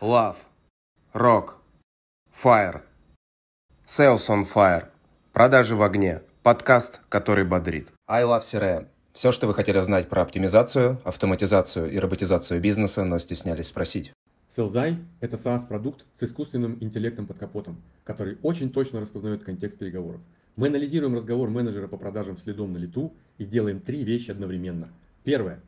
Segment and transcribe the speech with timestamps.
[0.00, 0.36] Love.
[1.12, 1.54] Rock.
[2.32, 2.82] Fire.
[3.84, 4.84] Sales on Fire.
[5.32, 6.22] Продажи в огне.
[6.44, 7.88] Подкаст, который бодрит.
[8.06, 8.86] I Love CRM.
[9.12, 14.12] Все, что вы хотели знать про оптимизацию, автоматизацию и роботизацию бизнеса, но стеснялись спросить.
[14.48, 20.20] Селзай– это SaaS-продукт с искусственным интеллектом под капотом, который очень точно распознает контекст переговоров.
[20.54, 24.90] Мы анализируем разговор менеджера по продажам следом на лету и делаем три вещи одновременно.
[25.24, 25.60] Первое–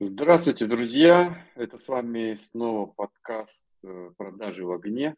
[0.00, 1.44] Здравствуйте, друзья!
[1.56, 5.16] Это с вами снова подкаст э, «Продажи в огне».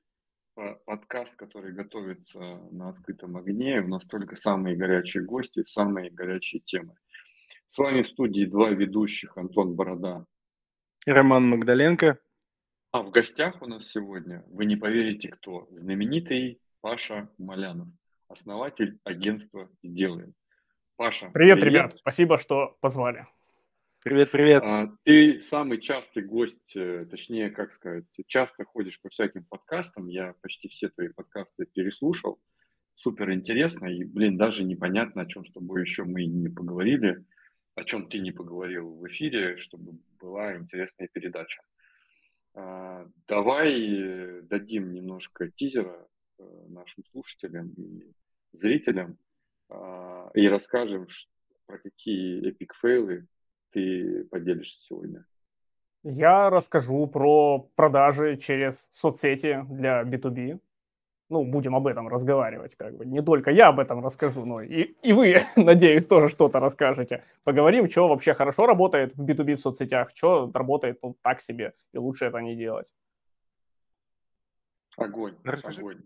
[0.87, 2.39] Подкаст, который готовится
[2.71, 3.83] на открытом огне.
[3.83, 6.95] У нас только самые горячие гости, самые горячие темы.
[7.67, 10.25] С вами в студии два ведущих, Антон Борода.
[11.07, 12.19] И Роман Магдаленко.
[12.93, 17.89] А в гостях у нас сегодня, вы не поверите кто, знаменитый Паша Малянов,
[18.29, 20.33] основатель агентства «Сделаем».
[20.97, 21.73] Паша, привет, привет.
[21.75, 23.27] ребят, спасибо, что позвали.
[24.03, 24.63] Привет, привет.
[24.63, 30.07] А, ты самый частый гость, э, точнее, как сказать, часто ходишь по всяким подкастам.
[30.07, 32.41] Я почти все твои подкасты переслушал.
[32.95, 33.89] Супер интересно.
[33.89, 37.23] И, блин, даже непонятно, о чем с тобой еще мы не поговорили,
[37.75, 41.61] о чем ты не поговорил в эфире, чтобы была интересная передача.
[42.55, 48.11] А, давай дадим немножко тизера э, нашим слушателям и
[48.53, 49.19] зрителям
[49.69, 51.07] а, и расскажем
[51.67, 53.27] про какие эпик фейлы
[53.73, 55.25] ты поделишься сегодня?
[56.03, 60.61] Я расскажу про продажи через соцсети для B2B.
[61.29, 63.07] Ну, будем об этом разговаривать, как бы.
[63.07, 67.23] Не только я об этом расскажу, но и, и вы, надеюсь, тоже что-то расскажете.
[67.45, 71.99] Поговорим, что вообще хорошо работает в B2B в соцсетях, что работает ну, так себе, и
[71.99, 72.93] лучше это не делать.
[74.97, 76.03] Огонь, Расскажи, огонь.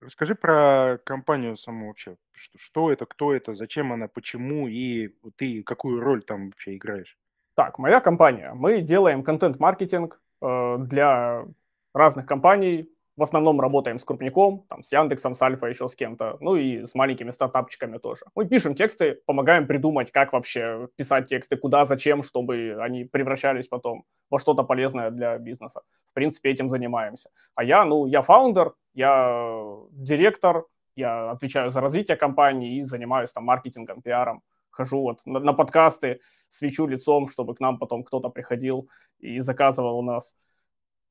[0.00, 2.16] Расскажи про компанию саму вообще.
[2.32, 7.16] Что, что это, кто это, зачем она, почему и ты какую роль там вообще играешь?
[7.54, 8.52] Так, моя компания.
[8.54, 11.46] Мы делаем контент-маркетинг э, для
[11.94, 16.36] разных компаний, в основном работаем с крупником, там, с Яндексом, с Альфа, еще с кем-то,
[16.40, 18.24] ну и с маленькими стартапчиками тоже.
[18.34, 24.04] Мы пишем тексты, помогаем придумать, как вообще писать тексты, куда, зачем, чтобы они превращались потом
[24.30, 25.80] во что-то полезное для бизнеса.
[26.10, 27.30] В принципе, этим занимаемся.
[27.54, 29.54] А я, ну, я фаундер, я
[29.92, 34.42] директор, я отвечаю за развитие компании и занимаюсь там маркетингом, пиаром.
[34.70, 38.88] Хожу вот на, на подкасты, свечу лицом, чтобы к нам потом кто-то приходил
[39.18, 40.36] и заказывал у нас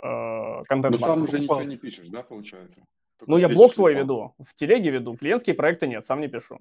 [0.02, 1.00] э, контент.
[1.00, 2.86] Но сам уже ничего не пишешь, да, получается?
[3.18, 4.04] Только ну, я блог свой там.
[4.04, 6.60] веду, в телеге веду, клиентские проекты нет, сам не пишу.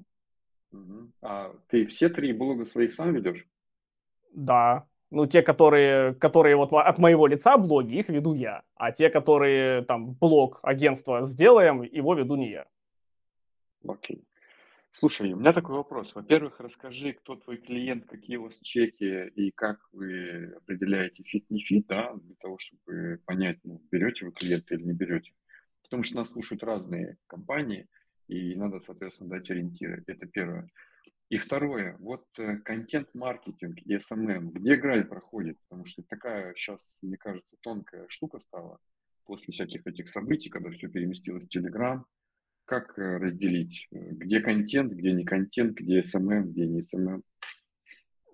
[0.72, 1.10] Угу.
[1.22, 3.46] А ты все три блога своих сам ведешь?
[4.32, 8.62] Да, ну, те, которые, которые вот от моего лица блоги, их веду я.
[8.74, 12.66] А те, которые там блог агентства сделаем, его веду не я.
[13.86, 14.24] Окей.
[14.96, 16.14] Слушай, у меня такой вопрос.
[16.14, 21.58] Во-первых, расскажи, кто твой клиент, какие у вас чеки и как вы определяете fit не
[21.58, 25.32] fit, да, для того, чтобы понять, ну, берете вы клиента или не берете.
[25.82, 27.88] Потому что нас слушают разные компании,
[28.28, 30.04] и надо, соответственно, дать ориентиры.
[30.06, 30.70] Это первое.
[31.28, 35.58] И второе, вот э, контент-маркетинг SMM, где грань проходит?
[35.68, 38.78] Потому что такая сейчас, мне кажется, тонкая штука стала
[39.24, 42.06] после всяких этих событий, когда все переместилось в Телеграм,
[42.64, 47.22] как э, разделить, э, где контент, где не контент, где SMM, где не SMM?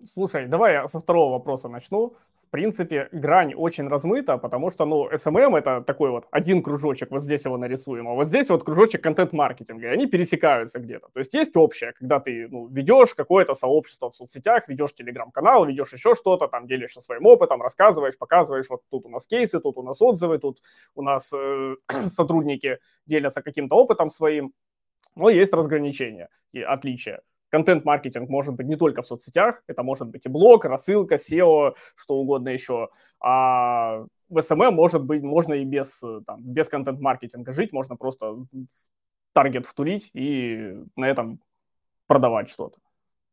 [0.05, 2.15] Слушай, давай я со второго вопроса начну
[2.51, 7.45] принципе, грань очень размыта, потому что, ну, SMM это такой вот один кружочек, вот здесь
[7.45, 11.07] его нарисуем, а вот здесь вот кружочек контент-маркетинга, и они пересекаются где-то.
[11.13, 15.93] То есть есть общее, когда ты, ну, ведешь какое-то сообщество в соцсетях, ведешь телеграм-канал, ведешь
[15.93, 19.83] еще что-то, там делишься своим опытом, рассказываешь, показываешь, вот тут у нас кейсы, тут у
[19.83, 20.59] нас отзывы, тут
[20.95, 21.75] у нас э,
[22.09, 24.53] сотрудники делятся каким-то опытом своим,
[25.15, 27.21] но есть разграничения и отличия.
[27.51, 32.15] Контент-маркетинг может быть не только в соцсетях, это может быть и блог, рассылка, SEO, что
[32.15, 32.89] угодно еще.
[33.19, 38.37] А в SMM может быть, можно и без, там, без контент-маркетинга жить, можно просто
[39.33, 41.39] таргет втурить и на этом
[42.07, 42.79] продавать что-то.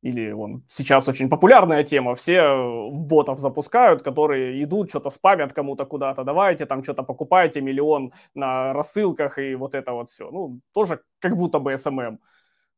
[0.02, 6.22] Или вон, сейчас очень популярная тема, все ботов запускают, которые идут, что-то спамят кому-то куда-то,
[6.22, 10.30] давайте там что-то покупайте, миллион на рассылках и вот это вот все.
[10.30, 12.18] Ну, тоже как будто бы SMM.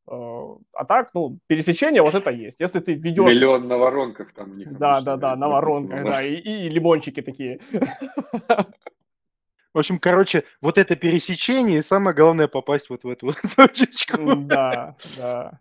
[0.07, 2.59] А так, ну, пересечение вот это есть.
[2.59, 3.33] Если ты ведешь...
[3.33, 4.77] Миллион на воронках там у них.
[4.77, 7.59] Да, да, да, на воронках, да, и, и лимончики такие.
[9.73, 14.35] В общем, короче, вот это пересечение, и самое главное попасть вот в эту вот точечку.
[14.35, 15.59] Да, да.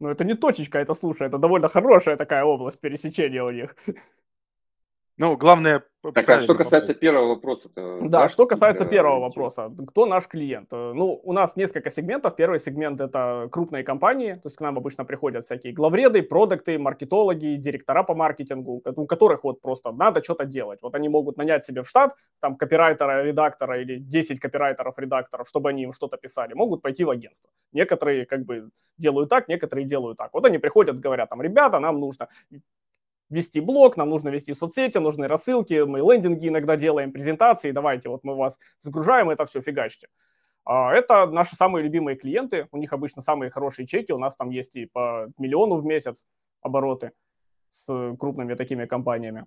[0.00, 3.74] Ну, это не точечка, это, слушай, это довольно хорошая такая область пересечения у них.
[5.18, 5.82] Ну, главное...
[6.14, 7.00] Так, а что касается попасть.
[7.00, 7.68] первого вопроса?
[8.02, 9.72] Да, что касается первого вопроса.
[9.88, 10.68] Кто наш клиент?
[10.72, 12.36] Э, ну, у нас несколько сегментов.
[12.36, 14.34] Первый сегмент– это крупные компании.
[14.34, 19.42] То есть к нам обычно приходят всякие главреды, продукты, маркетологи, директора по маркетингу, у которых
[19.42, 20.78] вот просто надо что-то делать.
[20.82, 25.70] Вот они могут нанять себе в штат там копирайтера, редактора или 10 копирайтеров, редакторов, чтобы
[25.70, 26.54] они им что-то писали.
[26.54, 27.50] Могут пойти в агентство.
[27.72, 30.32] Некоторые как бы делают так, некоторые делают так.
[30.34, 32.28] Вот они приходят, говорят там, ребята, нам нужно
[33.30, 38.24] вести блог, нам нужно вести соцсети, нужны рассылки, мы лендинги иногда делаем, презентации, давайте вот
[38.24, 40.08] мы вас загружаем, это все фигачьте.
[40.64, 44.50] А, это наши самые любимые клиенты, у них обычно самые хорошие чеки, у нас там
[44.50, 46.26] есть и по миллиону в месяц
[46.60, 47.12] обороты
[47.70, 49.46] с крупными такими компаниями.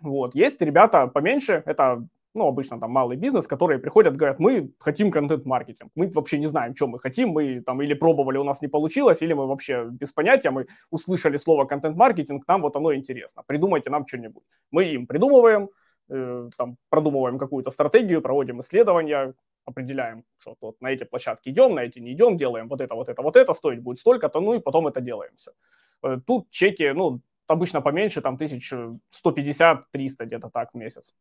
[0.00, 0.34] Вот.
[0.34, 5.90] Есть ребята поменьше, это ну, обычно там малый бизнес, которые приходят, говорят, мы хотим контент-маркетинг,
[5.94, 9.22] мы вообще не знаем, что мы хотим, мы там или пробовали, у нас не получилось,
[9.22, 14.06] или мы вообще без понятия, мы услышали слово контент-маркетинг, нам вот оно интересно, придумайте нам
[14.06, 14.44] что-нибудь.
[14.70, 15.68] Мы им придумываем,
[16.08, 19.34] э, там, продумываем какую-то стратегию, проводим исследования,
[19.66, 23.08] определяем, что вот на эти площадки идем, на эти не идем, делаем вот это, вот
[23.08, 25.52] это, вот это, стоить будет столько-то, ну и потом это делаем все.
[26.02, 31.12] Э, тут чеки, ну, обычно поменьше, там, 1150-300 где-то так в месяц.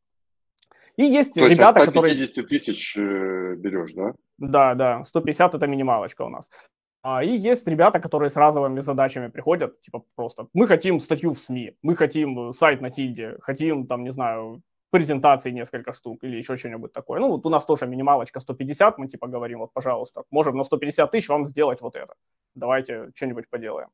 [0.97, 2.27] И есть То ребята, есть которые...
[2.27, 4.13] 150 тысяч э, берешь, да?
[4.37, 6.49] Да, да, 150 это минималочка у нас.
[7.03, 11.39] А, и есть ребята, которые с разовыми задачами приходят, типа просто, мы хотим статью в
[11.39, 14.61] СМИ, мы хотим сайт на Тильде, хотим, там, не знаю,
[14.91, 17.19] презентации несколько штук или еще что-нибудь такое.
[17.19, 21.09] Ну, вот у нас тоже минималочка 150, мы типа говорим, вот, пожалуйста, можем на 150
[21.09, 22.13] тысяч вам сделать вот это.
[22.55, 23.87] Давайте что-нибудь поделаем.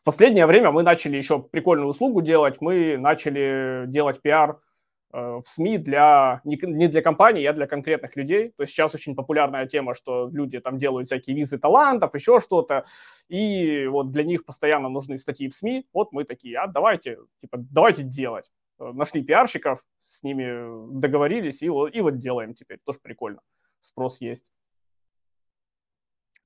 [0.00, 4.67] В последнее время мы начали еще прикольную услугу делать, мы начали делать пиар Э,
[5.10, 8.50] в СМИ для, не для компаний, а для конкретных людей.
[8.50, 12.84] То есть сейчас очень популярная тема, что люди там делают всякие визы талантов, еще что-то,
[13.28, 15.86] и вот для них постоянно нужны статьи в СМИ.
[15.92, 18.50] Вот мы такие, а давайте, типа, давайте делать.
[18.78, 22.78] Э, нашли пиарщиков, с ними договорились, и вот, и вот делаем теперь.
[22.84, 23.40] Тоже прикольно.
[23.80, 24.52] Спрос есть.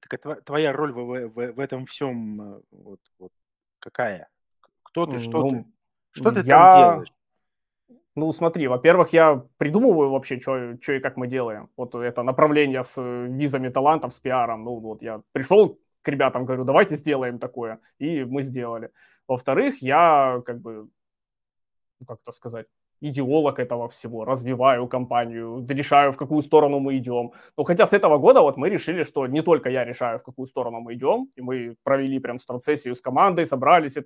[0.00, 3.32] Так а твоя роль в, в, в этом всем э, вот, вот
[3.78, 4.28] какая?
[4.82, 5.66] Кто ты, что ну, ты?
[6.12, 6.44] Что ты я...
[6.44, 7.12] там делаешь?
[8.14, 11.70] Ну, смотри, во-первых, я придумываю вообще, что и как мы делаем.
[11.76, 14.64] Вот это направление с э, визами талантов, с пиаром.
[14.64, 17.80] Ну, вот я пришел к ребятам, говорю, давайте сделаем такое.
[17.98, 18.90] И мы сделали.
[19.26, 20.88] Во-вторых, я как бы,
[22.00, 22.66] ну, как это сказать,
[23.00, 27.32] идеолог этого всего, развиваю компанию, решаю, в какую сторону мы идем.
[27.56, 30.46] Но хотя с этого года вот мы решили, что не только я решаю, в какую
[30.46, 33.96] сторону мы идем, и мы провели прям стратсессию с командой, собрались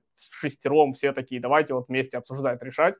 [0.41, 2.94] шестером, все такие, давайте вот вместе обсуждать, решать.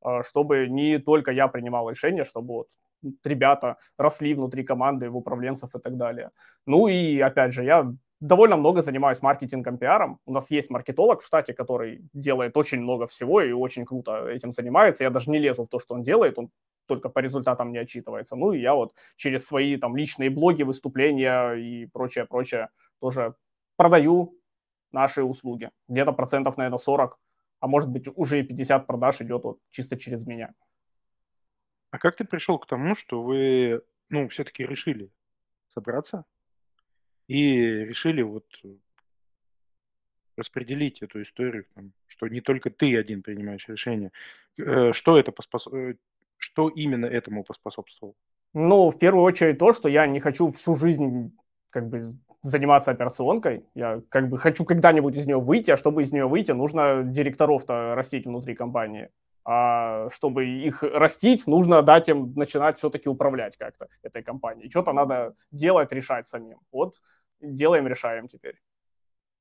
[0.00, 2.68] А, чтобы не только я принимал решения, чтобы вот
[3.24, 6.30] ребята росли внутри команды, в управленцев и так далее.
[6.66, 10.18] Ну и опять же, я довольно много занимаюсь маркетингом, пиаром.
[10.26, 14.52] У нас есть маркетолог в штате, который делает очень много всего и очень круто этим
[14.52, 15.04] занимается.
[15.04, 16.50] Я даже не лезу в то, что он делает, он
[16.86, 18.36] только по результатам не отчитывается.
[18.36, 22.68] Ну и я вот через свои там личные блоги, выступления и прочее-прочее
[23.00, 23.34] тоже
[23.76, 24.34] продаю
[24.92, 25.70] наши услуги.
[25.88, 27.18] Где-то процентов, наверное, 40
[27.60, 30.54] а может быть уже и 50 продаж идет вот чисто через меня.
[31.90, 35.10] А как ты пришел к тому, что вы, ну, все-таки решили
[35.72, 36.24] собраться
[37.26, 38.46] и решили вот
[40.36, 44.12] распределить эту историю, там, что не только ты один принимаешь решение.
[44.56, 45.66] Э, что это поспос...
[45.66, 45.94] Э,
[46.36, 48.14] что именно этому поспособствовало?
[48.54, 51.36] Ну, в первую очередь то, что я не хочу всю жизнь
[51.70, 52.16] как бы
[52.48, 53.64] заниматься операционкой.
[53.74, 57.94] Я как бы хочу когда-нибудь из нее выйти, а чтобы из нее выйти, нужно директоров-то
[57.94, 59.10] растить внутри компании.
[59.44, 64.70] А чтобы их растить, нужно дать им начинать все-таки управлять как-то этой компанией.
[64.70, 66.58] Что-то надо делать, решать самим.
[66.72, 66.94] Вот
[67.40, 68.56] делаем, решаем теперь.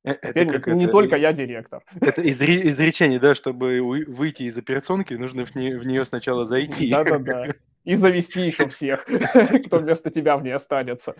[0.03, 1.83] Э, это Теперь не, не это, только я директор.
[1.99, 6.89] Это изречение, да, чтобы выйти из операционки, нужно в, не, в нее сначала зайти.
[6.89, 7.47] Да-да-да.
[7.83, 9.05] И завести еще всех,
[9.65, 11.15] кто вместо тебя в ней останется.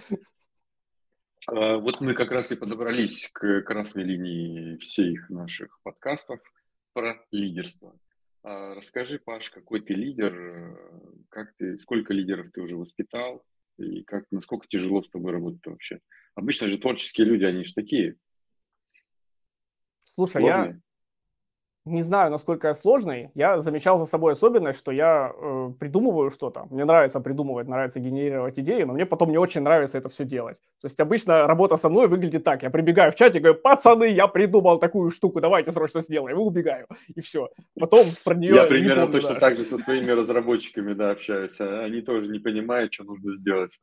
[1.47, 6.39] А, вот мы как раз и подобрались к красной линии всех наших подкастов
[6.93, 7.97] про лидерство.
[8.43, 10.75] А, расскажи, Паш, какой ты лидер, э,
[11.29, 13.45] как ты, сколько лидеров ты уже воспитал,
[13.77, 16.01] и как, насколько тяжело с тобой работать вообще?
[16.35, 18.17] Обычно же творческие люди, они же такие.
[20.03, 20.81] Слушай, сложные.
[21.87, 23.29] Не знаю, насколько я сложный.
[23.35, 26.67] Я замечал за собой особенность, что я э, придумываю что-то.
[26.69, 30.57] Мне нравится придумывать, нравится генерировать идеи, но мне потом не очень нравится это все делать.
[30.81, 32.63] То есть обычно работа со мной выглядит так.
[32.63, 36.37] Я прибегаю в чате и говорю, пацаны, я придумал такую штуку, давайте срочно сделаем.
[36.37, 36.87] И убегаю.
[37.15, 37.49] И все.
[37.79, 39.39] Потом про нее Я примерно помню, точно да.
[39.39, 41.59] так же со своими разработчиками, да, общаюсь.
[41.59, 43.79] Они тоже не понимают, что нужно сделать.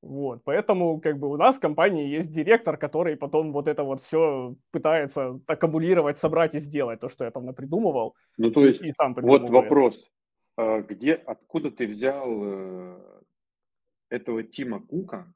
[0.00, 4.00] Вот, поэтому как бы у нас в компании есть директор, который потом вот это вот
[4.00, 8.92] все пытается аккумулировать, собрать и сделать то, что я там напридумывал, Ну, то есть, и
[8.92, 10.08] сам вот вопрос.
[10.56, 13.00] А Где, откуда ты взял э,
[14.10, 15.32] этого Тима Кука?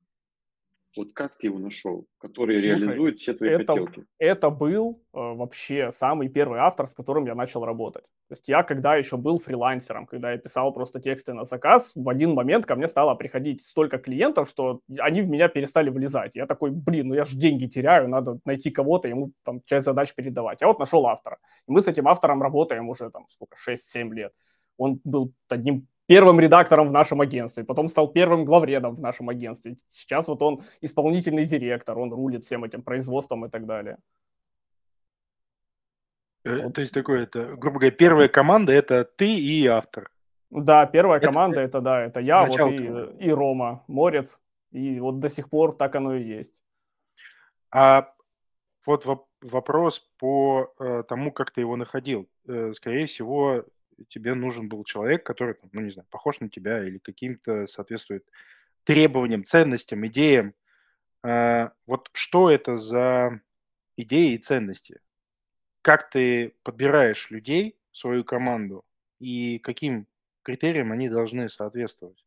[0.96, 4.04] Вот как ты его нашел, который Слушай, реализует все твои это- хотелки?
[4.18, 8.04] Это был э, вообще самый первый автор, с которым я начал работать.
[8.28, 12.08] То есть я, когда еще был фрилансером, когда я писал просто тексты на заказ, в
[12.08, 16.34] один момент ко мне стало приходить столько клиентов, что они в меня перестали влезать.
[16.34, 20.14] Я такой, блин, ну я же деньги теряю, надо найти кого-то, ему там часть задач
[20.14, 20.61] передавать.
[20.61, 21.38] Я вот нашел автора.
[21.68, 24.32] И мы с этим автором работаем уже там сколько, 6-7 лет.
[24.76, 29.76] Он был одним первым редактором в нашем агентстве, потом стал первым главредом в нашем агентстве.
[29.88, 33.99] Сейчас вот он исполнительный директор, он рулит всем этим производством и так далее.
[36.44, 36.75] Э, Вот.
[36.75, 40.11] То есть такое, это, грубо говоря, первая команда– это ты и автор.
[40.50, 44.40] Да, первая Это- команда это да, это я, вот и, и Рома, Морец,
[44.71, 46.62] и вот до сих пор так оно и есть.
[47.71, 48.12] А
[48.85, 52.28] вот воп- вопрос по э, тому, как ты его находил.
[52.47, 53.64] Э, скорее всего,
[54.08, 58.25] тебе нужен был человек, который, ну не знаю, похож на тебя или каким-то соответствует
[58.84, 60.54] требованиям, ценностям, идеям.
[61.22, 63.40] Э, вот что это за
[63.96, 65.00] идеи и ценности?
[65.82, 68.84] Как ты подбираешь людей свою команду
[69.18, 70.06] и каким
[70.42, 72.22] критериям они должны соответствовать?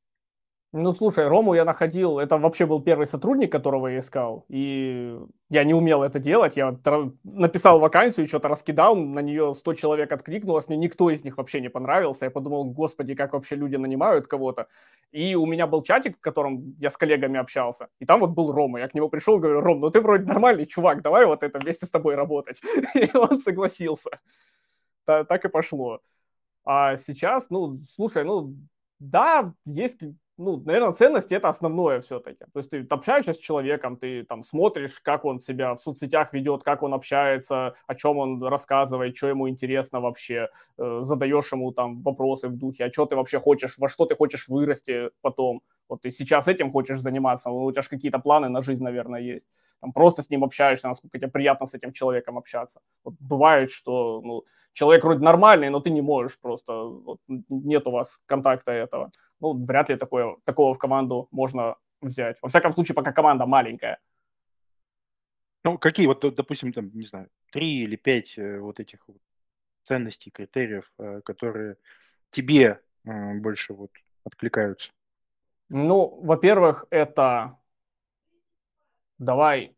[0.77, 5.17] Ну, слушай, Рому я находил, это вообще был первый сотрудник, которого я искал, и
[5.49, 6.77] я не умел это делать, я
[7.23, 11.69] написал вакансию, что-то раскидал, на нее 100 человек откликнулось, мне никто из них вообще не
[11.69, 14.67] понравился, я подумал, господи, как вообще люди нанимают кого-то,
[15.13, 18.51] и у меня был чатик, в котором я с коллегами общался, и там вот был
[18.51, 21.57] Рома, я к нему пришел, говорю, Ром, ну ты вроде нормальный чувак, давай вот это
[21.57, 22.61] вместе с тобой работать,
[22.95, 24.09] и он согласился,
[25.05, 26.01] Та- так и пошло.
[26.65, 28.55] А сейчас, ну, слушай, ну,
[28.99, 29.99] да, есть,
[30.37, 32.45] ну, наверное, ценности это основное все-таки.
[32.53, 36.63] То есть ты общаешься с человеком, ты там смотришь, как он себя в соцсетях ведет,
[36.63, 42.01] как он общается, о чем он рассказывает, что ему интересно вообще, э, задаешь ему там
[42.01, 45.61] вопросы в духе, а что ты вообще хочешь, во что ты хочешь вырасти потом.
[45.89, 49.47] Вот ты сейчас этим хочешь заниматься, у тебя же какие-то планы на жизнь, наверное, есть.
[49.81, 52.81] Там просто с ним общаешься, насколько тебе приятно с этим человеком общаться.
[53.03, 57.91] Вот бывает, что ну, человек вроде нормальный, но ты не можешь просто, вот, нет у
[57.91, 59.11] вас контакта этого.
[59.39, 62.37] Ну, вряд ли такое, такого в команду можно взять.
[62.41, 63.99] Во всяком случае, пока команда маленькая.
[65.63, 69.17] Ну, какие вот, допустим, там, не знаю, три или пять э, вот этих вот
[69.83, 71.77] ценностей, критериев, э, которые
[72.29, 73.91] тебе э, больше вот
[74.23, 74.91] откликаются?
[75.69, 77.57] Ну, во-первых, это...
[79.17, 79.75] Давай...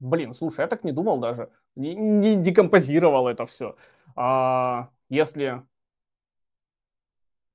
[0.00, 1.50] Блин, слушай, я так не думал даже.
[1.76, 3.76] Не, не декомпозировал это все.
[4.16, 5.62] А, если...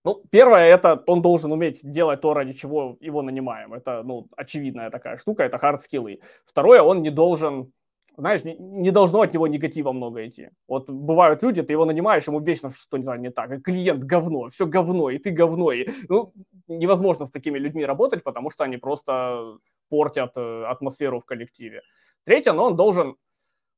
[0.03, 3.73] Ну, первое, это он должен уметь делать то, ради чего его нанимаем.
[3.73, 6.21] Это, ну, очевидная такая штука, это хард-скиллы.
[6.45, 7.71] Второе, он не должен,
[8.17, 10.49] знаешь, не, не должно от него негатива много идти.
[10.67, 14.65] Вот бывают люди, ты его нанимаешь, ему вечно что-то не так, и клиент говно, все
[14.65, 15.71] говно, и ты говно.
[15.71, 16.33] И, ну,
[16.67, 19.57] невозможно с такими людьми работать, потому что они просто
[19.89, 21.81] портят э, атмосферу в коллективе.
[22.25, 23.15] Третье, но он должен,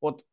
[0.01, 0.25] вот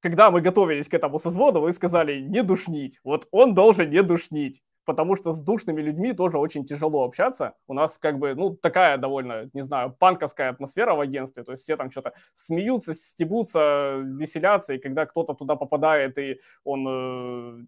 [0.00, 2.98] когда мы готовились к этому созвону, вы сказали не душнить.
[3.04, 7.54] Вот он должен не душнить, потому что с душными людьми тоже очень тяжело общаться.
[7.66, 11.64] У нас как бы, ну, такая довольно, не знаю, панковская атмосфера в агентстве, то есть
[11.64, 16.86] все там что-то смеются, стебутся, веселятся, и когда кто-то туда попадает, и он...
[16.88, 17.64] э,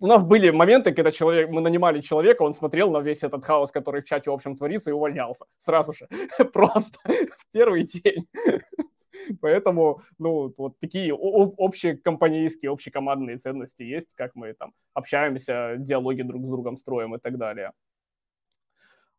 [0.00, 3.70] у нас были моменты, когда человек, мы нанимали человека, он смотрел на весь этот хаос,
[3.70, 6.08] который в чате, в общем, творится, и увольнялся сразу же,
[6.52, 8.26] просто в первый день.
[9.40, 16.48] Поэтому, ну, вот такие общекомпанейские, общекомандные ценности есть, как мы там общаемся, диалоги друг с
[16.48, 17.72] другом строим и так далее.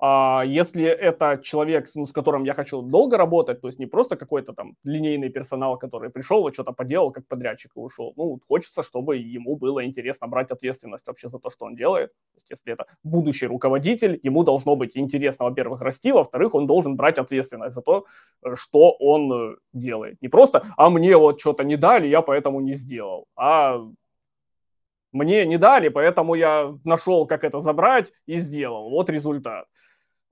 [0.05, 4.17] А если это человек, ну, с которым я хочу долго работать, то есть не просто
[4.17, 8.11] какой-то там линейный персонал, который пришел, вот что-то поделал, как подрядчик и ушел.
[8.17, 12.09] Ну, хочется, чтобы ему было интересно брать ответственность вообще за то, что он делает.
[12.09, 16.97] То есть если это будущий руководитель, ему должно быть интересно, во-первых, расти, во-вторых, он должен
[16.97, 18.05] брать ответственность за то,
[18.43, 20.21] э, что он э, делает.
[20.21, 23.79] Не просто, а мне вот что-то не дали, я поэтому не сделал, а
[25.13, 28.89] мне не дали, поэтому я нашел, как это забрать и сделал.
[28.89, 29.65] Вот результат.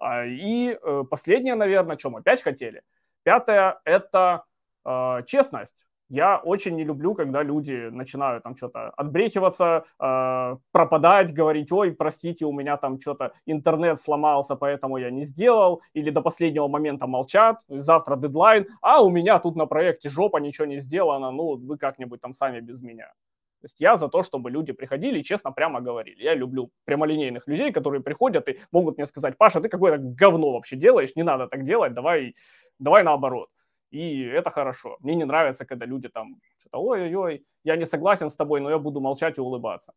[0.02, 2.82] А, И э, последнее, наверное, чем опять хотели.
[3.24, 4.46] Пятое– это
[4.84, 5.86] э, честность.
[6.10, 12.46] Я очень не люблю, когда люди начинают там что-то отбрехиваться, э, пропадать, говорить, ой, простите,
[12.46, 17.60] у меня там что-то интернет сломался, поэтому я не сделал, или до последнего момента молчат,
[17.70, 22.20] завтра дедлайн, а у меня тут на проекте жопа, ничего не сделано, ну, вы как-нибудь
[22.22, 23.14] там сами без меня.
[23.62, 26.24] То есть я за то, чтобы люди приходили и честно прямо говорили.
[26.24, 30.76] Я люблю прямолинейных людей, которые приходят и могут мне сказать, Паша, ты какое-то говно вообще
[30.76, 32.36] делаешь, не надо так делать, давай,
[32.80, 33.50] давай наоборот
[33.92, 34.98] и это хорошо.
[35.02, 38.80] Мне не нравится, когда люди там что-то, ой-ой-ой, я не согласен с тобой, но я
[38.80, 39.94] буду молчать и улыбаться.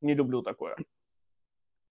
[0.00, 0.76] Не люблю такое.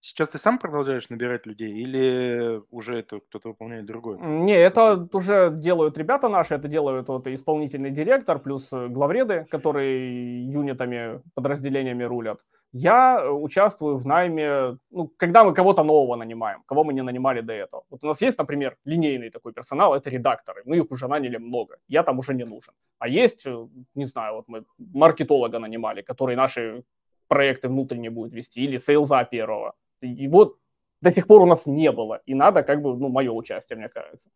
[0.08, 4.18] Сейчас ты сам продолжаешь набирать людей или уже это кто-то выполняет другое?
[4.18, 10.50] Не, это уже делают ребята наши, это делают вот исполнительный директор плюс э, главреды, которые
[10.50, 12.40] юнитами, подразделениями рулят.
[12.72, 17.42] Я э, участвую в найме, ну, когда мы кого-то нового нанимаем, кого мы не нанимали
[17.42, 17.84] до этого.
[17.90, 20.62] Вот у нас есть, например, линейный такой персонал, это редакторы.
[20.64, 22.74] Мы их уже наняли много, я там уже не нужен.
[23.00, 26.84] А есть, э, не знаю, вот мы маркетолога нанимали, который наши
[27.28, 29.74] проекты внутренние будет вести, или сейлза первого.
[30.02, 30.60] Вот
[31.02, 32.22] до сих пор у нас не было.
[32.26, 34.30] И надо как бы, ну, мое участие, мне кажется.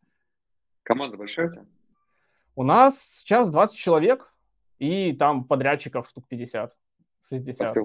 [0.84, 1.66] Команда большая у тебя?
[2.56, 4.34] У нас сейчас 20 человек,
[4.78, 6.78] и там подрядчиков штук 50,
[7.30, 7.78] 60.
[7.78, 7.82] А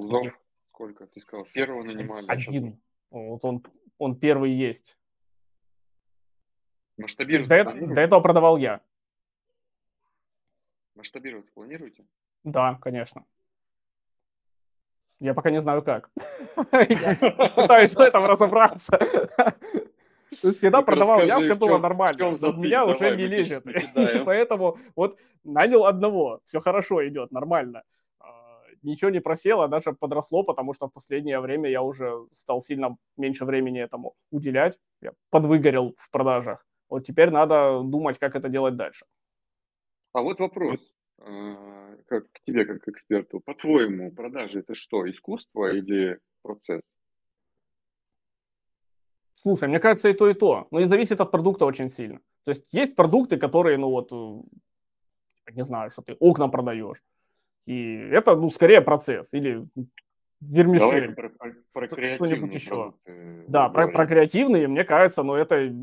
[0.68, 1.06] сколько?
[1.06, 2.26] Ты сказал, первого нанимали?
[2.26, 2.80] А Один.
[3.11, 3.62] Вот он,
[3.99, 4.99] он первый есть.
[6.97, 8.80] Масштабировать до, до этого продавал я.
[10.95, 12.06] Масштабировать планируете?
[12.42, 13.25] Да, конечно.
[15.21, 16.11] Я пока не знаю как.
[16.55, 18.99] Пытаюсь в этом разобраться.
[20.43, 22.29] То есть, когда продавал я, все было нормально.
[22.29, 23.65] У меня уже не лезет.
[24.25, 27.83] Поэтому вот нанял одного, все хорошо идет, нормально.
[28.21, 32.97] А, ничего не просело, даже подросло, потому что в последнее время я уже стал сильно
[33.17, 34.79] меньше времени этому уделять.
[35.01, 36.67] Я подвыгорел в продажах.
[36.89, 39.07] Вот теперь надо думать, как это делать дальше.
[40.13, 40.79] А вот вопрос.
[41.26, 46.80] А, как к тебе, как к эксперту, по-твоему, продажи это что, искусство или процесс?
[49.35, 50.68] Слушай, мне кажется, и то, и то.
[50.71, 52.21] Но и зависит от продукта очень сильно.
[52.45, 54.12] То есть есть продукты, которые, ну вот,
[55.52, 57.02] не знаю, что ты окна продаешь.
[57.66, 59.34] И это, ну, скорее процесс.
[59.34, 59.67] Или
[60.41, 61.15] вермишель.
[61.15, 61.28] Давай про,
[61.73, 62.95] про, про что-нибудь еще.
[63.49, 65.75] Да, про, про креативные, мне кажется, но это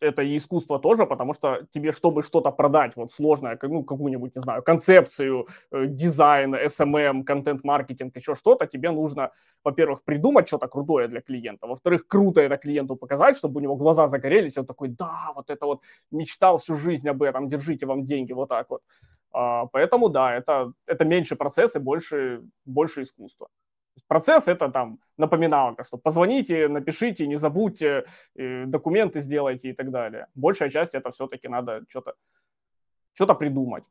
[0.00, 4.42] это и искусство тоже, потому что тебе, чтобы что-то продать, вот сложное, ну, какую-нибудь, не
[4.42, 9.30] знаю, концепцию, э, дизайн, SMM, контент-маркетинг, еще что-то, тебе нужно,
[9.64, 14.08] во-первых, придумать что-то крутое для клиента, во-вторых, круто это клиенту показать, чтобы у него глаза
[14.08, 18.04] загорелись, и он такой, да, вот это вот мечтал всю жизнь об этом, держите вам
[18.04, 18.82] деньги, вот так вот.
[19.32, 23.48] А, поэтому, да, это, это меньше процесс и больше, больше искусства.
[24.06, 28.04] Процесс это там напоминалка, что позвоните, напишите, не забудьте,
[28.36, 30.26] э, документы сделайте и так далее.
[30.34, 32.14] Большая часть это все-таки надо что-то
[33.14, 33.84] что придумать.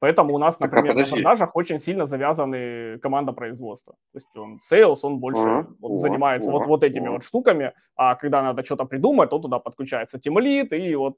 [0.00, 3.94] Поэтому у нас, например, на продажах очень сильно завязаны команда производства.
[4.12, 5.66] То есть он sales, он больше uh-huh.
[5.80, 5.96] вот, uh-huh.
[5.96, 6.52] занимается uh-huh.
[6.52, 7.12] вот, вот этими uh-huh.
[7.12, 11.16] вот штуками, а когда надо что-то придумать, то туда подключается тимлит, и вот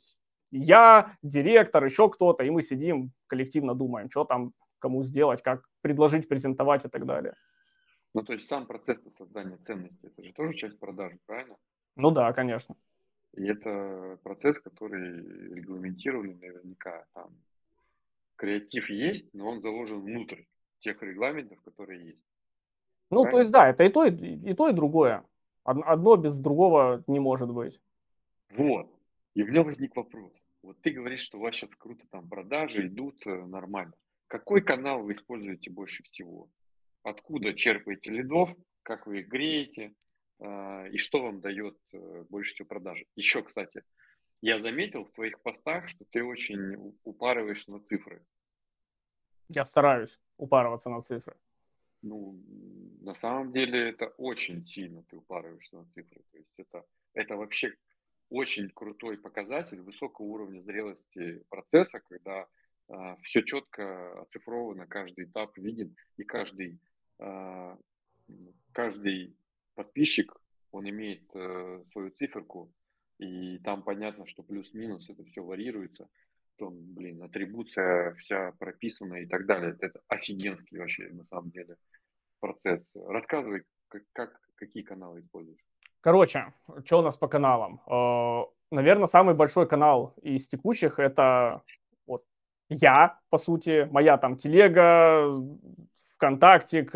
[0.50, 6.28] я, директор, еще кто-то, и мы сидим, коллективно думаем, что там кому сделать, как предложить,
[6.28, 7.34] презентовать и так далее.
[8.14, 11.56] Ну, то есть сам процесс создания ценности, это же тоже часть продажи, правильно?
[11.96, 12.74] Ну да, конечно.
[13.34, 17.04] И это процесс, который регламентирован наверняка.
[17.14, 17.30] Там
[18.36, 20.42] креатив есть, но он заложен внутрь
[20.80, 22.24] тех регламентов, которые есть.
[23.10, 23.30] Ну, правильно?
[23.30, 25.24] то есть да, это и то, и, и то, и другое.
[25.62, 27.80] Одно без другого не может быть.
[28.50, 28.90] Вот.
[29.34, 30.32] И у меня возник вопрос.
[30.62, 33.92] Вот ты говоришь, что у вас сейчас круто там продажи идут э, нормально.
[34.26, 36.48] Какой канал вы используете больше всего?
[37.02, 38.50] Откуда черпаете лидов,
[38.82, 39.94] как вы их греете
[40.38, 43.06] а, и что вам дает э, больше всего продажи.
[43.16, 43.82] Еще, кстати,
[44.40, 48.24] я заметил в твоих постах, что ты очень упарываешься на цифры.
[49.48, 51.36] Я стараюсь упарываться на цифры.
[52.02, 52.40] Ну,
[53.02, 56.22] на самом деле это очень сильно ты упарываешься на цифры.
[56.30, 57.74] То есть это, это вообще
[58.30, 62.46] очень крутой показатель высокого уровня зрелости процесса, когда
[62.88, 66.80] а, все четко оцифровано, каждый этап виден и каждый
[68.72, 69.36] каждый
[69.74, 70.34] подписчик,
[70.72, 72.72] он имеет э, свою циферку,
[73.18, 76.08] и там понятно, что плюс-минус это все варьируется.
[76.56, 79.76] Там, блин, атрибуция вся прописана и так далее.
[79.80, 81.76] Это офигенский вообще на самом деле
[82.40, 82.90] процесс.
[82.94, 85.60] Рассказывай, как, как какие каналы используешь.
[86.00, 86.52] Короче,
[86.84, 87.80] что у нас по каналам?
[87.86, 91.62] Э, Наверное, самый большой канал из текущих это
[92.06, 92.24] вот
[92.68, 95.26] я, по сути, моя там телега,
[96.20, 96.94] ВКонтактик,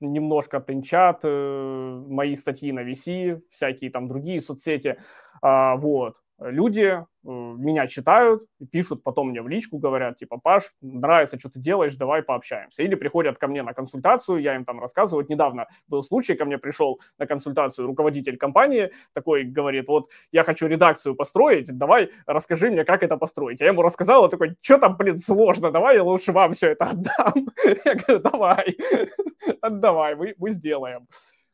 [0.00, 4.98] немножко Тенчат, э, мои статьи на VC, всякие там другие соцсети.
[5.42, 6.14] А, вот.
[6.50, 11.60] Люди э, меня читают, пишут потом мне в личку, говорят, типа, Паш, нравится, что ты
[11.60, 12.82] делаешь, давай пообщаемся.
[12.82, 15.22] Или приходят ко мне на консультацию, я им там рассказываю.
[15.22, 20.44] Вот недавно был случай, ко мне пришел на консультацию руководитель компании, такой говорит, вот я
[20.44, 23.60] хочу редакцию построить, давай расскажи мне, как это построить.
[23.60, 26.86] Я ему рассказал, он такой, что там, блин, сложно, давай я лучше вам все это
[26.86, 27.48] отдам.
[27.84, 28.76] Я говорю, давай,
[29.60, 31.06] отдавай, мы, мы сделаем.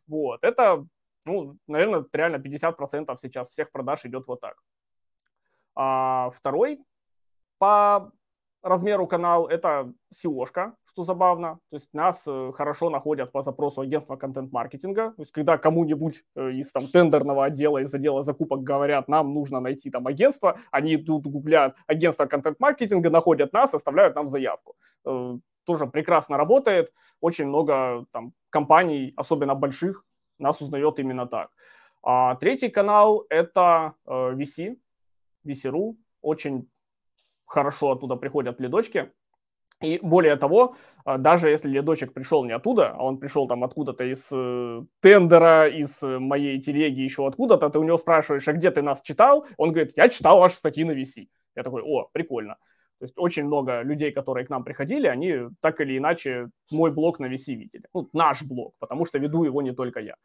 [0.07, 0.87] Вот, это
[1.29, 4.57] ну, наверное, реально 50% сейчас всех продаж идет вот так.
[5.81, 6.81] А второй
[7.59, 8.11] по
[8.65, 11.61] размеру канал это SEO-шка, что забавно.
[11.71, 15.13] То есть нас э, хорошо находят по запросу агентства контент-маркетинга.
[15.13, 19.61] То есть когда кому-нибудь э, из там тендерного отдела, из отдела закупок говорят, нам нужно
[19.61, 24.75] найти там агентство, они идут, гуглят агентство контент-маркетинга, находят нас, оставляют нам заявку.
[25.07, 26.93] Э, тоже прекрасно работает.
[27.21, 30.05] Очень много там компаний, особенно больших,
[30.41, 31.51] нас узнает именно так.
[32.03, 34.77] А третий канал это VC,
[35.47, 36.69] VC.ru, очень
[37.47, 39.13] хорошо оттуда приходят лидочки.
[39.81, 40.75] И более того,
[41.05, 45.69] а, даже если лидочек пришел не оттуда, а он пришел там откуда-то из э, тендера,
[45.69, 49.47] из э, моей телеги, еще откуда-то, ты у него спрашиваешь, а где ты нас читал?
[49.57, 51.29] Он говорит, я читал ваши статьи на VC.
[51.55, 52.57] Я такой, о, прикольно.
[52.99, 57.21] То есть очень много людей, которые к нам приходили, они так или иначе мой блог
[57.21, 57.85] на VC видели.
[57.95, 60.17] Ну, наш блог, потому что веду его не только я.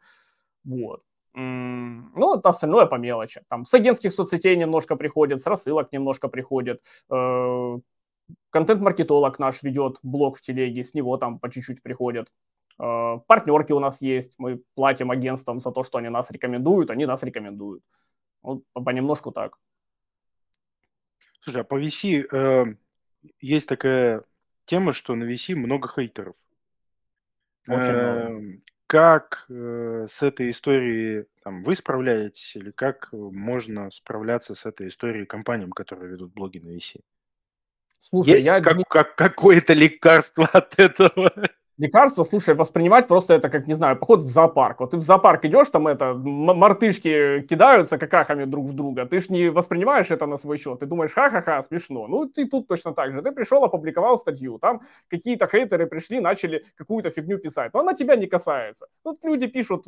[0.64, 1.02] Вот.
[1.34, 3.42] Ну, остальное по мелочи.
[3.48, 6.80] Там с агентских соцсетей немножко приходит, с рассылок немножко приходит.
[7.10, 7.78] Э,
[8.50, 12.28] контент-маркетолог наш ведет блог в телеге, с него там по чуть-чуть приходят.
[12.78, 17.04] Э, партнерки у нас есть, мы платим агентствам за то, что они нас рекомендуют, они
[17.06, 17.82] нас рекомендуют.
[18.42, 19.58] Вот понемножку так.
[21.40, 22.76] Слушай, а по VC э,
[23.40, 24.22] есть такая
[24.66, 26.36] тема, что на VC много хейтеров.
[27.68, 28.60] Очень много.
[28.86, 35.26] Как э, с этой историей там, вы справляетесь или как можно справляться с этой историей
[35.26, 37.00] компаниям, которые ведут блоги на VC?
[37.98, 41.32] Слушай, Есть я как, как, какое-то лекарство от этого?
[41.76, 44.78] Лекарство, слушай, воспринимать просто это как, не знаю, поход в зоопарк.
[44.78, 49.28] Вот ты в зоопарк идешь, там это, мартышки кидаются какахами друг в друга, ты ж
[49.28, 52.06] не воспринимаешь это на свой счет, ты думаешь, ха-ха-ха, смешно.
[52.06, 53.22] Ну, ты тут точно так же.
[53.22, 58.14] Ты пришел, опубликовал статью, там какие-то хейтеры пришли, начали какую-то фигню писать, но она тебя
[58.14, 58.86] не касается.
[59.02, 59.86] Тут люди пишут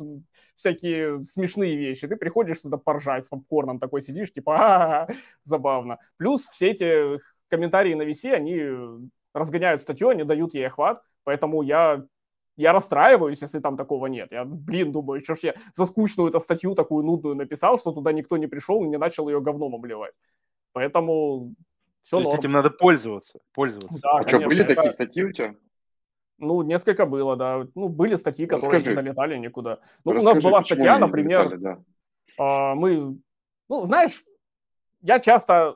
[0.55, 5.07] всякие смешные вещи, ты приходишь туда поржать с попкорном, такой сидишь, типа, а
[5.43, 5.99] забавно.
[6.17, 7.19] Плюс все эти
[7.49, 12.05] комментарии на VC, они разгоняют статью, они дают ей охват, Поэтому я,
[12.55, 14.31] я расстраиваюсь, если там такого нет.
[14.31, 18.13] Я, блин, думаю, что ж я за скучную эту статью такую нудную написал, что туда
[18.13, 20.13] никто не пришел и не начал ее говном обливать.
[20.71, 21.53] Поэтому
[21.99, 23.99] все То есть этим надо пользоваться, пользоваться.
[24.01, 24.75] Да, а конечно, что, были это...
[24.75, 25.55] такие статьи у тебя?
[26.37, 27.67] Ну, несколько было, да.
[27.75, 28.89] Ну, были статьи, которые Расскажи.
[28.91, 29.79] не залетали никуда.
[30.05, 31.83] Ну, Расскажи, у нас была статья, например, залетали, да.
[32.37, 33.19] а, мы,
[33.67, 34.23] ну, знаешь,
[35.01, 35.75] я часто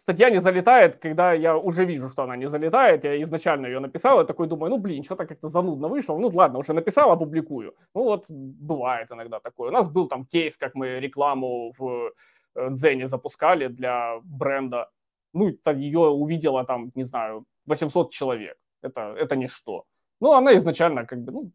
[0.00, 3.04] статья не залетает, когда я уже вижу, что она не залетает.
[3.04, 6.18] Я изначально ее написал, и такой думаю, ну, блин, что-то как-то занудно вышло.
[6.18, 7.74] Ну, ладно, уже написал, опубликую.
[7.94, 9.68] Ну, вот бывает иногда такое.
[9.68, 12.12] У нас был там кейс, как мы рекламу в
[12.54, 14.88] э, Дзене запускали для бренда.
[15.34, 18.56] Ну, ее увидело там, не знаю, 800 человек.
[18.82, 19.84] Это, это ничто.
[20.20, 21.52] Ну, она изначально как бы, ну,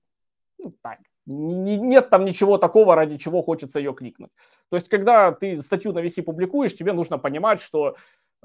[0.60, 4.32] ну так, нет там ничего такого, ради чего хочется ее кликнуть.
[4.70, 7.96] То есть, когда ты статью на VC публикуешь, тебе нужно понимать, что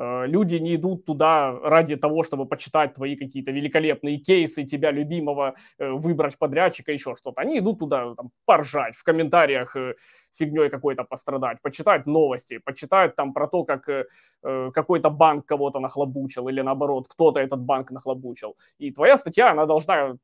[0.01, 5.55] Э, люди не идут туда ради того, чтобы почитать твои какие-то великолепные кейсы, тебя любимого,
[5.79, 7.43] э, выбрать подрядчика, еще что-то.
[7.43, 9.95] Они идут туда там, поржать, в комментариях э,
[10.33, 13.91] фигней какой-то пострадать, почитать новости, почитать там про то, как
[14.75, 18.57] какой-то банк кого-то нахлобучил или наоборот, кто-то этот банк нахлобучил.
[18.79, 20.17] И твоя статья, она должна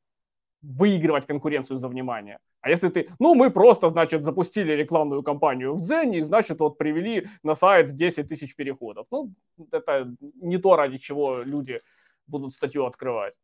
[0.66, 2.38] выигрывать конкуренцию за внимание.
[2.60, 6.78] А если ты, ну, мы просто, значит, запустили рекламную кампанию в Дзене, и, значит, вот
[6.78, 9.06] привели на сайт 10 тысяч переходов.
[9.10, 9.32] Ну,
[9.70, 11.80] это не то, ради чего люди
[12.26, 13.34] будут статью открывать.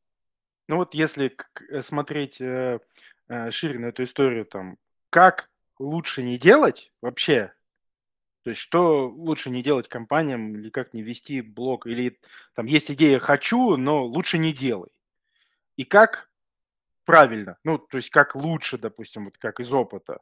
[0.69, 1.37] Ну вот если
[1.71, 2.81] э, смотреть э,
[3.29, 4.77] э, шире на эту историю, там,
[5.11, 7.53] как лучше не делать вообще,
[8.43, 12.19] то есть что лучше не делать компаниям, или как не вести блог, или
[12.55, 14.91] там есть идея «хочу», но лучше не делай.
[15.77, 16.32] И как
[17.05, 17.59] правильно.
[17.65, 20.19] Ну, то есть как лучше, допустим, вот как из опыта.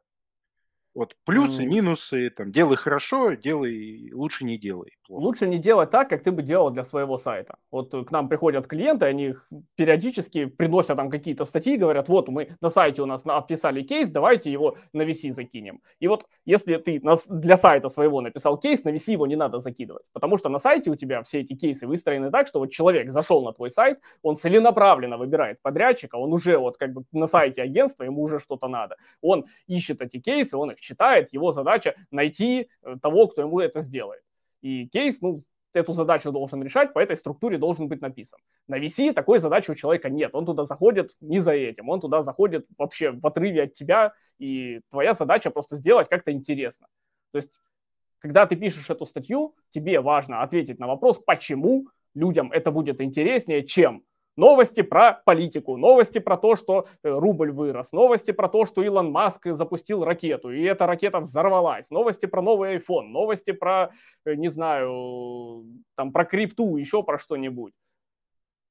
[1.00, 4.98] Вот плюсы, минусы, там, делай хорошо, делай, лучше не делай.
[5.06, 5.22] Плохо.
[5.22, 7.56] Лучше не делать так, как ты бы делал для своего сайта.
[7.70, 9.34] Вот к нам приходят клиенты, они
[9.76, 14.52] периодически приносят там какие-то статьи, говорят, вот мы на сайте у нас описали кейс, давайте
[14.52, 15.80] его на VC закинем.
[16.00, 20.04] И вот если ты для сайта своего написал кейс, на VC его не надо закидывать,
[20.12, 23.42] потому что на сайте у тебя все эти кейсы выстроены так, что вот человек зашел
[23.42, 28.04] на твой сайт, он целенаправленно выбирает подрядчика, он уже вот как бы на сайте агентства,
[28.04, 28.96] ему уже что-то надо.
[29.22, 33.80] Он ищет эти кейсы, он их читает, его задача найти э, того, кто ему это
[33.80, 34.22] сделает.
[34.62, 35.38] И кейс, ну,
[35.72, 38.40] эту задачу должен решать, по этой структуре должен быть написан.
[38.68, 40.34] На VC такой задачи у человека нет.
[40.34, 44.80] Он туда заходит не за этим, он туда заходит вообще в отрыве от тебя, и
[44.90, 46.86] твоя задача просто сделать как-то интересно.
[47.32, 47.50] То есть,
[48.18, 53.64] когда ты пишешь эту статью, тебе важно ответить на вопрос, почему людям это будет интереснее,
[53.64, 54.02] чем
[54.40, 59.10] Новости про политику, новости про то, что э, рубль вырос, новости про то, что Илон
[59.10, 63.90] Маск запустил ракету, и эта ракета взорвалась, новости про новый iPhone, новости про,
[64.24, 67.74] э, не знаю, там про крипту, еще про что-нибудь.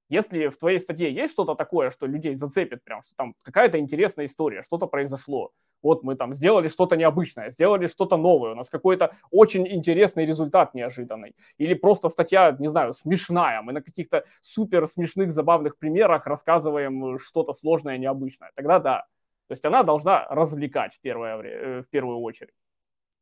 [0.09, 4.25] Если в твоей статье есть что-то такое, что людей зацепит прям, что там какая-то интересная
[4.25, 5.51] история, что-то произошло,
[5.83, 10.73] вот мы там сделали что-то необычное, сделали что-то новое, у нас какой-то очень интересный результат
[10.73, 17.19] неожиданный, или просто статья, не знаю, смешная, мы на каких-то супер смешных, забавных примерах рассказываем
[17.19, 19.05] что-то сложное, необычное, тогда да.
[19.47, 22.53] То есть она должна развлекать в, первое э, в первую очередь.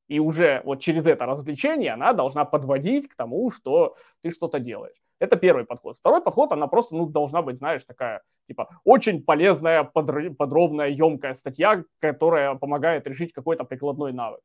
[0.08, 4.98] И уже вот через это развлечение она должна подводить к тому, что ты что-то делаешь.
[5.20, 5.98] Это первый подход.
[5.98, 11.84] Второй подход, она просто, ну, должна быть, знаешь, такая, типа, очень полезная, подробная, емкая статья,
[12.00, 14.42] которая помогает решить какой-то прикладной навык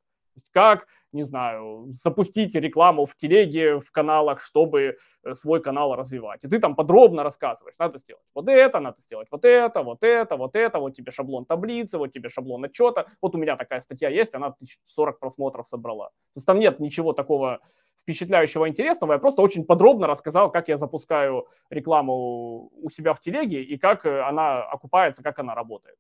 [0.53, 6.45] как, не знаю, запустить рекламу в телеге, в каналах, чтобы э, свой канал развивать.
[6.45, 10.37] И ты там подробно рассказываешь, надо сделать вот это, надо сделать вот это, вот это,
[10.37, 13.07] вот это, вот тебе шаблон таблицы, вот тебе шаблон отчета.
[13.21, 16.09] Вот у меня такая статья есть, она 1040 просмотров собрала.
[16.09, 17.61] То есть там нет ничего такого
[18.03, 19.13] впечатляющего, интересного.
[19.13, 24.07] Я просто очень подробно рассказал, как я запускаю рекламу у себя в телеге и как
[24.07, 25.97] э, она окупается, как она работает.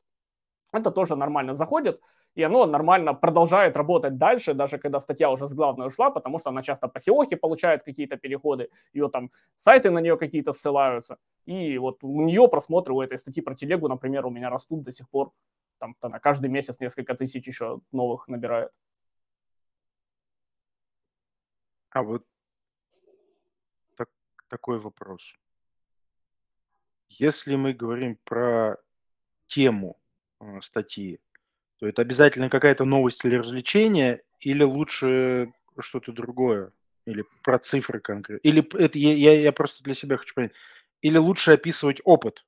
[0.72, 2.00] Это тоже нормально заходит
[2.34, 6.50] и оно нормально продолжает работать дальше, даже когда статья уже с главной ушла, потому что
[6.50, 11.78] она часто по SEO получает какие-то переходы, ее там сайты на нее какие-то ссылаются, и
[11.78, 15.08] вот у нее просмотры у этой статьи про телегу, например, у меня растут до сих
[15.10, 15.32] пор,
[15.78, 18.70] там она каждый месяц несколько тысяч еще новых набирает.
[21.90, 22.24] А вот
[23.96, 24.08] так,
[24.48, 25.34] такой вопрос.
[27.10, 28.78] Если мы говорим про
[29.46, 30.00] тему
[30.40, 31.20] э, статьи,
[31.82, 36.70] то это обязательно какая-то новость или развлечение, или лучше что-то другое,
[37.06, 38.48] или про цифры конкретно.
[38.48, 40.52] Или это я, я, просто для себя хочу понять.
[41.00, 42.44] Или лучше описывать опыт.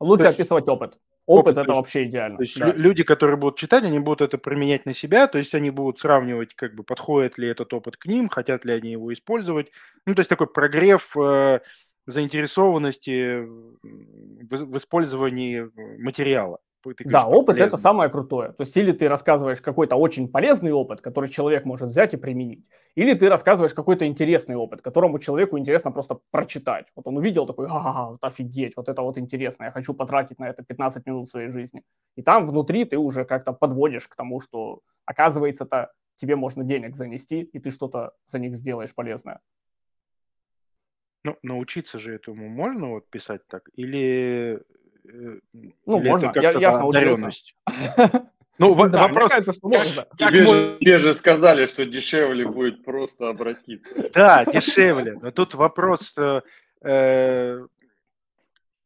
[0.00, 0.98] Лучше есть, описывать опыт.
[1.26, 2.38] Опыт, опыт это есть, вообще идеально.
[2.38, 2.72] То есть да.
[2.72, 6.56] люди, которые будут читать, они будут это применять на себя, то есть они будут сравнивать,
[6.56, 9.70] как бы подходит ли этот опыт к ним, хотят ли они его использовать.
[10.06, 11.60] Ну, то есть такой прогрев э,
[12.06, 15.70] заинтересованности в, в использовании
[16.02, 16.58] материала
[16.92, 17.68] ты да, опыт полезный.
[17.68, 18.52] это самое крутое.
[18.52, 22.66] То есть или ты рассказываешь какой-то очень полезный опыт, который человек может взять и применить,
[22.94, 26.88] или ты рассказываешь какой-то интересный опыт, которому человеку интересно просто прочитать.
[26.94, 30.48] Вот он увидел такой, ага, вот офигеть, вот это вот интересно, я хочу потратить на
[30.50, 31.82] это 15 минут своей жизни.
[32.16, 37.42] И там внутри ты уже как-то подводишь к тому, что оказывается-то тебе можно денег занести,
[37.42, 39.40] и ты что-то за них сделаешь полезное.
[41.24, 43.70] Ну, научиться же этому можно вот писать так?
[43.74, 44.62] Или
[45.04, 46.32] ну, Или можно.
[46.34, 47.30] Я, я научился.
[48.56, 49.30] Ну, да, вопрос...
[49.30, 50.06] Кажется, что можно.
[50.16, 54.10] Тебе, же, тебе же сказали, что дешевле будет просто обратиться.
[54.14, 55.18] Да, дешевле.
[55.20, 56.40] Но тут вопрос, э,
[56.82, 57.66] э,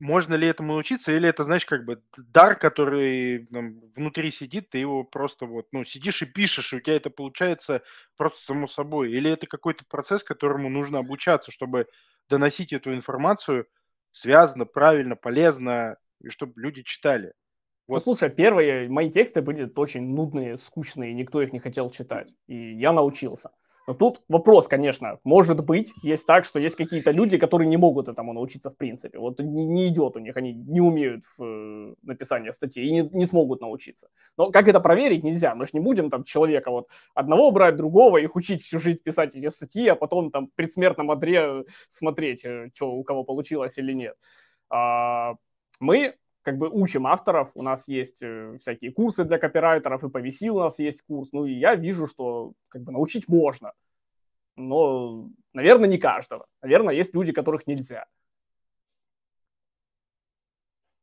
[0.00, 4.78] можно ли этому научиться, или это, знаешь, как бы дар, который там, внутри сидит, ты
[4.78, 7.82] его просто вот, ну, сидишь и пишешь, и у тебя это получается
[8.16, 9.12] просто само собой.
[9.12, 11.88] Или это какой-то процесс, которому нужно обучаться, чтобы
[12.30, 13.66] доносить эту информацию
[14.12, 17.32] связано, правильно, полезно, и чтобы люди читали.
[17.86, 17.94] Вот.
[17.96, 22.28] Ну, слушай, первые мои тексты были очень нудные, скучные, никто их не хотел читать.
[22.46, 23.50] И я научился.
[23.88, 28.08] Но тут вопрос, конечно, может быть, есть так, что есть какие-то люди, которые не могут
[28.08, 29.18] этому научиться в принципе.
[29.18, 33.08] Вот не, не идет у них, они не умеют в э, написании статей и не,
[33.10, 34.10] не смогут научиться.
[34.36, 35.54] Но как это проверить, нельзя.
[35.54, 39.34] Мы же не будем там человека вот одного брать, другого, их учить всю жизнь писать
[39.34, 43.94] эти статьи, а потом там при смертном одре смотреть, э, что у кого получилось или
[43.94, 44.16] нет.
[44.68, 45.36] А,
[45.80, 50.18] мы как бы учим авторов, у нас есть э, всякие курсы для копирайтеров, и по
[50.18, 53.72] VC у нас есть курс, ну и я вижу, что как бы научить можно,
[54.56, 56.46] но, наверное, не каждого.
[56.62, 58.06] Наверное, есть люди, которых нельзя.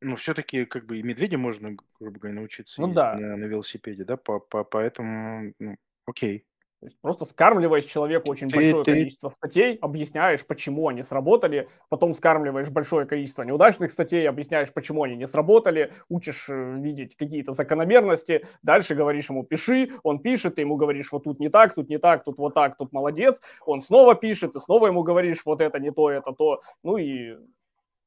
[0.00, 3.14] Ну, все-таки как бы и медведя можно, грубо говоря, научиться ну, да.
[3.14, 6.44] на, на велосипеде, да, по, по, поэтому, ну, окей.
[6.80, 8.92] То есть просто скармливаешь человеку очень ты, большое ты...
[8.92, 15.16] количество статей, объясняешь, почему они сработали, потом скармливаешь большое количество неудачных статей, объясняешь, почему они
[15.16, 20.76] не сработали, учишь э, видеть какие-то закономерности, дальше говоришь ему «пиши», он пишет, ты ему
[20.76, 24.14] говоришь «вот тут не так, тут не так, тут вот так, тут молодец», он снова
[24.14, 27.38] пишет, ты снова ему говоришь «вот это не то, это то», ну и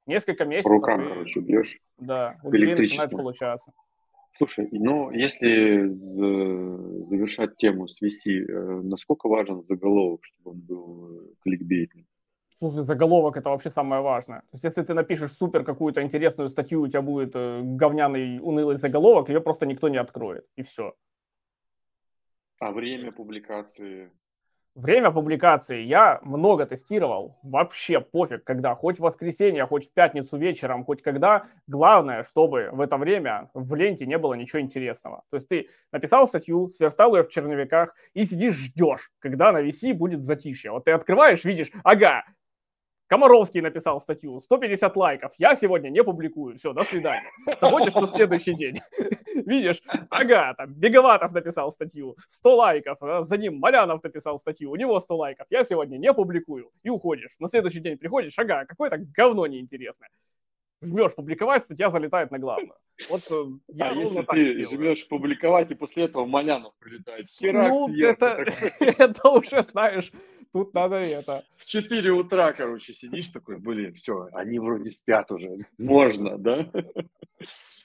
[0.06, 0.70] несколько месяцев.
[0.70, 1.08] По рукам, и...
[1.08, 1.80] короче, бьешь.
[1.98, 3.72] Да, у людей начинает получаться.
[4.38, 5.88] Слушай, ну, если
[7.10, 12.06] завершать тему с VC, э, насколько важен заголовок, чтобы он был э, кликбейтным?
[12.58, 14.40] Слушай, заголовок это вообще самое важное.
[14.40, 18.78] То есть, если ты напишешь супер какую-то интересную статью, у тебя будет э, говняный, унылый
[18.78, 20.94] заголовок, ее просто никто не откроет, и все.
[22.60, 24.12] А время публикации?
[24.80, 30.86] Время публикации я много тестировал, вообще пофиг, когда, хоть в воскресенье, хоть в пятницу вечером,
[30.86, 31.48] хоть когда.
[31.68, 35.24] Главное, чтобы в это время в ленте не было ничего интересного.
[35.32, 39.94] То есть ты написал статью, сверстал ее в черновиках и сидишь, ждешь, когда на VC
[39.94, 40.72] будет затишье.
[40.72, 42.24] Вот ты открываешь, видишь, ага,
[43.10, 47.32] Комаровский написал статью, 150 лайков, я сегодня не публикую, все, до свидания.
[47.60, 48.82] Заходишь на следующий день,
[49.48, 54.76] видишь, ага, там, Беговатов написал статью, 100 лайков, а за ним Малянов написал статью, у
[54.76, 57.32] него 100 лайков, я сегодня не публикую, и уходишь.
[57.40, 60.10] На следующий день приходишь, ага, какое-то говно неинтересное.
[60.84, 62.76] Жмешь публиковать, статья залетает на главную.
[63.10, 64.70] Вот э, я а если ты делаю.
[64.70, 68.46] жмешь публиковать, и после этого Малянов прилетает, херак ну, это,
[68.80, 70.12] это уже, знаешь,
[70.52, 71.44] тут надо это.
[71.58, 76.70] В 4 утра, короче, сидишь такой, блин, все, они вроде спят уже, можно, да?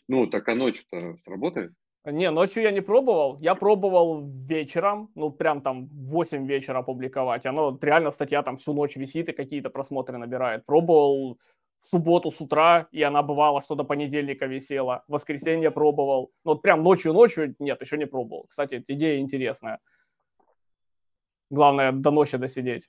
[0.08, 1.72] Ну, так а ночью-то сработает?
[2.04, 3.38] Не, ночью я не пробовал.
[3.40, 7.46] Я пробовал вечером, ну, прям там в 8 вечера публиковать.
[7.46, 10.66] Оно реально статья там всю ночь висит и какие-то просмотры набирает.
[10.66, 11.38] Пробовал
[11.82, 15.02] в субботу с утра, и она бывала, что до понедельника висела.
[15.08, 16.30] В воскресенье пробовал.
[16.44, 18.44] Ну, вот прям ночью-ночью нет, еще не пробовал.
[18.48, 19.80] Кстати, идея интересная.
[21.54, 22.88] Главное, до ночи досидеть.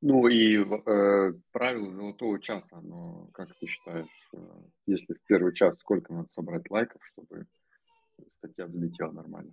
[0.00, 4.38] Ну и э, правило золотого часа, но как ты считаешь, э,
[4.86, 7.46] если в первый час сколько надо собрать лайков, чтобы
[8.38, 9.52] статья взлетела нормально?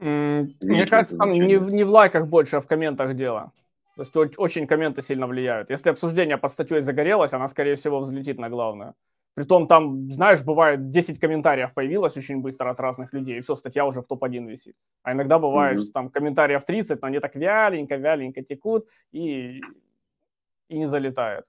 [0.00, 3.52] Mm, мне кажется, там не, не в лайках больше, а в комментах дело.
[3.96, 5.70] То есть очень комменты сильно влияют.
[5.70, 8.94] Если обсуждение под статьей загорелось, она, скорее всего, взлетит на главную.
[9.34, 13.84] Притом там, знаешь, бывает 10 комментариев появилось очень быстро от разных людей, и все, статья
[13.84, 14.76] уже в топ-1 висит.
[15.02, 15.82] А иногда бывает, mm-hmm.
[15.82, 19.60] что там комментариев 30, но они так вяленько-вяленько текут и,
[20.68, 21.46] и не залетают.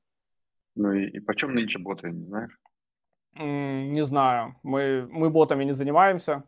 [0.75, 2.59] Ну и, и почем нынче боты, не знаешь?
[3.37, 4.55] Mm, не знаю.
[4.63, 6.43] Мы, мы ботами не занимаемся.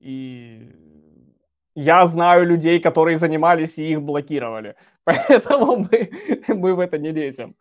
[0.00, 0.72] И
[1.74, 4.74] я знаю людей, которые занимались и их блокировали.
[5.04, 6.10] Поэтому мы,
[6.48, 7.54] мы в это не лезем.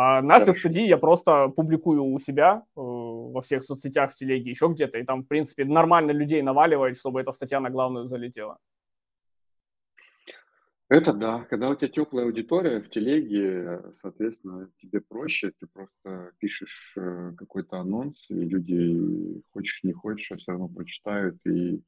[0.00, 0.60] А наши Хорошо.
[0.60, 5.02] студии я просто публикую у себя э, во всех соцсетях, в телеге, еще где-то, и
[5.02, 8.58] там, в принципе, нормально людей наваливает, чтобы эта статья на главную залетела.
[10.88, 11.44] Это да.
[11.50, 17.78] Когда у тебя теплая аудитория в телеге, соответственно, тебе проще, ты просто пишешь э, какой-то
[17.78, 21.82] анонс, и люди, хочешь не хочешь, а все равно прочитают и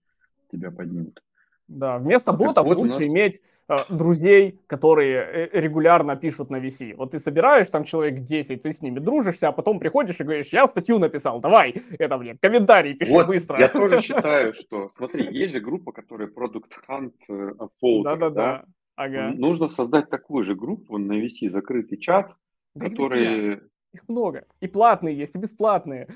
[0.50, 1.22] тебя поднимут.
[1.70, 3.08] Да, вместо ботов вот лучше нас...
[3.08, 6.96] иметь э, друзей, которые э, регулярно пишут на VC.
[6.96, 10.48] Вот ты собираешь там человек 10, ты с ними дружишься, а потом приходишь и говоришь,
[10.52, 13.60] я статью написал, давай, это, мне комментарий пиши вот, быстро.
[13.60, 18.02] Я тоже считаю, что, смотри, есть же группа, которая Product Hunt Unfold.
[18.02, 18.64] Да-да-да.
[18.96, 19.32] Ага.
[19.36, 22.34] Нужно создать такую же группу на VC, закрытый чат,
[22.74, 23.60] да который...
[23.92, 24.44] Их много.
[24.60, 26.08] И платные есть, и бесплатные.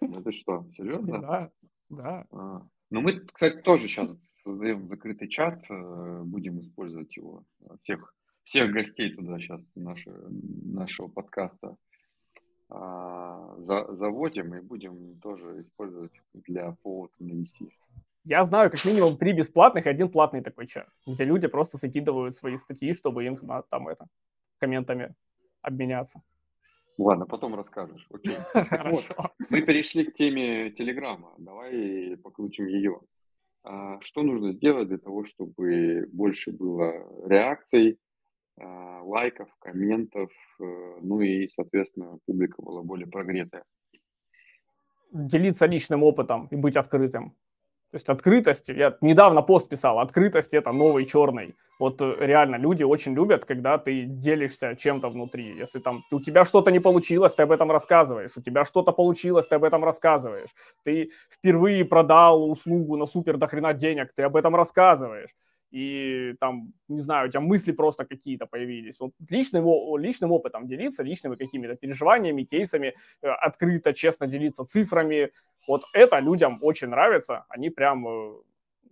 [0.00, 1.20] Это что, серьезно?
[1.20, 1.50] Да,
[1.88, 2.24] да.
[2.30, 2.62] А.
[2.90, 4.08] Ну, мы, кстати, тоже сейчас
[4.42, 7.44] создаем закрытый чат, э, будем использовать его.
[7.82, 11.76] Всех, всех гостей туда сейчас наши, нашего подкаста
[12.68, 17.68] а, за, заводим и будем тоже использовать для повода на VC.
[18.24, 22.36] Я знаю как минимум три бесплатных и один платный такой чат, где люди просто закидывают
[22.36, 23.36] свои статьи, чтобы им
[23.70, 24.06] там это
[24.58, 25.14] комментами
[25.62, 26.22] обменяться.
[27.00, 28.06] Ладно, потом расскажешь.
[28.12, 28.36] Окей.
[28.90, 29.04] Вот,
[29.48, 31.34] мы перешли к теме Телеграма.
[31.38, 33.00] Давай покрутим ее.
[33.62, 37.98] А, что нужно сделать для того, чтобы больше было реакций,
[38.58, 43.64] а, лайков, комментов, э, ну и, соответственно, публика была более прогретая?
[45.12, 47.34] Делиться личным опытом и быть открытым.
[47.90, 51.56] То есть открытость, я недавно пост писал, открытость это новый черный.
[51.80, 55.58] Вот э, реально люди очень любят, когда ты делишься чем-то внутри.
[55.58, 58.36] Если там у тебя что-то не получилось, ты об этом рассказываешь.
[58.36, 60.50] У тебя что-то получилось, ты об этом рассказываешь.
[60.84, 65.30] Ты впервые продал услугу на супер дохрена денег, ты об этом рассказываешь
[65.70, 69.00] и там, не знаю, у тебя мысли просто какие-то появились.
[69.00, 75.30] Вот личным, личным опытом делиться, личными какими-то переживаниями, кейсами, э, открыто, честно делиться цифрами.
[75.68, 78.32] Вот это людям очень нравится, они прям э,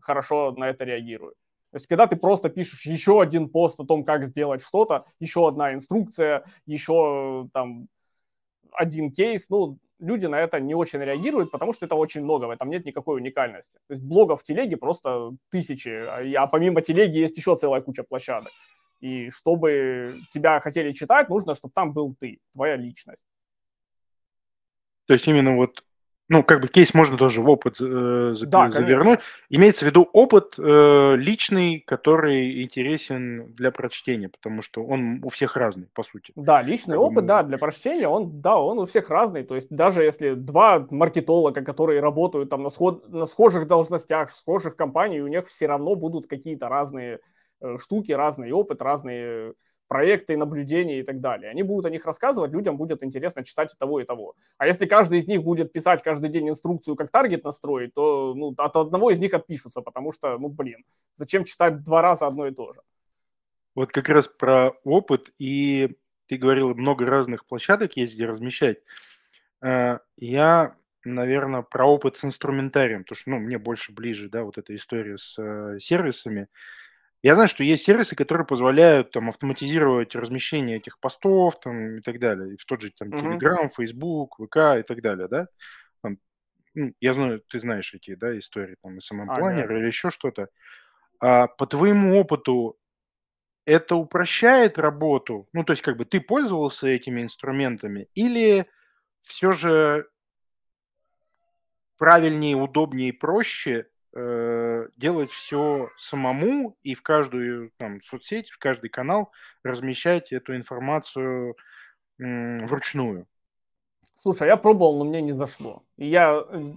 [0.01, 1.35] хорошо на это реагируют.
[1.71, 5.49] То есть, когда ты просто пишешь еще один пост о том, как сделать что-то, еще
[5.49, 7.89] одна инструкция, еще э, там
[8.73, 12.51] один кейс, ну, люди на это не очень реагируют, потому что это очень много, в
[12.51, 13.79] этом нет никакой уникальности.
[13.89, 18.03] То есть блогов в телеге просто тысячи, а, а помимо телеги есть еще целая куча
[18.03, 18.53] площадок.
[19.01, 23.27] И чтобы тебя хотели читать, нужно, чтобы там был ты, твоя личность.
[25.07, 25.85] То есть именно вот
[26.29, 29.19] ну, как бы кейс можно тоже в опыт э, да, завернуть.
[29.19, 29.23] Конечно.
[29.49, 35.57] Имеется в виду опыт э, личный, который интересен для прочтения, потому что он у всех
[35.57, 36.33] разный, по сути.
[36.37, 39.43] Да, личный как опыт, да, для прочтения, он, да, он у всех разный.
[39.43, 44.35] То есть даже если два маркетолога, которые работают там на, сход, на схожих должностях, в
[44.35, 47.21] схожих компаниях, у них все равно будут какие-то разные
[47.63, 49.55] э, штуки, разный опыт, разные
[49.89, 51.51] проекты, наблюдения и так далее.
[51.51, 54.37] Они будут о них рассказывать, людям будет интересно читать и того, и того.
[54.59, 58.55] А если каждый из них будет писать каждый день инструкцию, как таргет настроить, то ну,
[58.57, 60.85] от одного из них отпишутся, потому что, ну, блин,
[61.15, 62.81] зачем читать два раза одно и то же?
[63.75, 68.79] Вот как раз про опыт, и ты говорил, много разных площадок есть, где размещать.
[69.63, 74.59] Э, я, наверное, про опыт с инструментарием, потому что, ну, мне больше ближе, да, вот
[74.59, 76.49] эта история с э, сервисами.
[77.23, 82.21] Я знаю, что есть сервисы, которые позволяют там автоматизировать размещение этих постов там, и так
[82.21, 82.55] далее.
[82.55, 83.39] И в тот же там Мгм.
[83.39, 85.49] Telegram, Facebook, ВК и так далее, да?
[86.03, 86.19] Там,
[86.75, 89.79] ну, я знаю, ты знаешь эти, да, истории, там, SMM-планер Ага.
[89.79, 90.49] или еще что-то.
[91.21, 92.77] А по твоему опыту
[93.67, 95.49] это упрощает работу?
[95.53, 98.67] Ну, то есть как бы ты пользовался этими инструментами или
[99.23, 100.07] все же
[101.99, 104.19] правильнее, удобнее и проще э,
[104.97, 109.33] делать все самому и в каждую там, соцсеть, в каждый канал
[109.63, 111.57] размещать эту информацию
[112.19, 113.27] м, вручную.
[114.21, 115.85] Слушай, я пробовал, но мне не зашло.
[115.97, 116.73] Я э,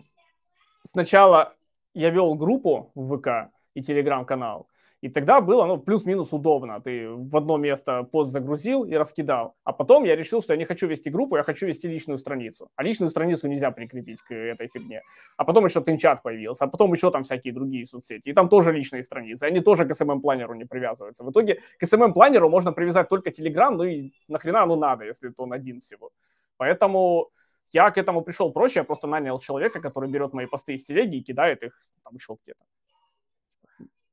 [0.90, 1.56] сначала
[1.94, 4.68] я вел группу в ВК и телеграм-канал,
[5.02, 6.80] и тогда было, ну, плюс-минус удобно.
[6.80, 9.56] Ты в одно место пост загрузил и раскидал.
[9.64, 12.70] А потом я решил, что я не хочу вести группу, я хочу вести личную страницу.
[12.76, 15.02] А личную страницу нельзя прикрепить к этой фигне.
[15.38, 18.30] А потом еще Тинчат появился, а потом еще там всякие другие соцсети.
[18.30, 19.44] И там тоже личные страницы.
[19.44, 21.24] Они тоже к SMM-планеру не привязываются.
[21.24, 25.52] В итоге к SMM-планеру можно привязать только Telegram, ну и нахрена оно надо, если он
[25.52, 26.12] один всего.
[26.58, 27.32] Поэтому
[27.72, 31.16] я к этому пришел проще, я просто нанял человека, который берет мои посты из телеги
[31.16, 31.74] и кидает их
[32.04, 32.64] там еще где-то.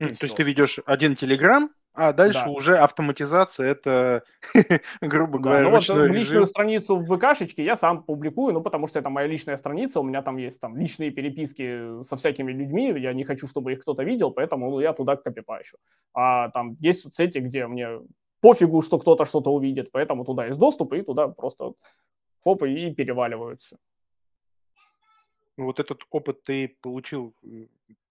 [0.00, 2.50] Mm, то есть ты ведешь один телеграм, а дальше да.
[2.50, 4.22] уже автоматизация, это,
[5.00, 8.86] грубо говоря, да, ну вот в личную страницу в ВКшечке я сам публикую, ну, потому
[8.86, 12.94] что это моя личная страница, у меня там есть там личные переписки со всякими людьми,
[13.00, 15.78] я не хочу, чтобы их кто-то видел, поэтому ну, я туда копипащу.
[16.14, 17.88] А там есть соцсети, где мне
[18.40, 21.72] пофигу, что кто-то что-то увидит, поэтому туда есть доступ, и туда просто
[22.44, 23.76] хоп, и переваливаются.
[25.56, 27.34] Вот этот опыт ты получил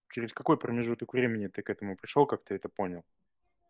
[0.10, 3.04] через какой промежуток времени ты к этому пришел, как ты это понял?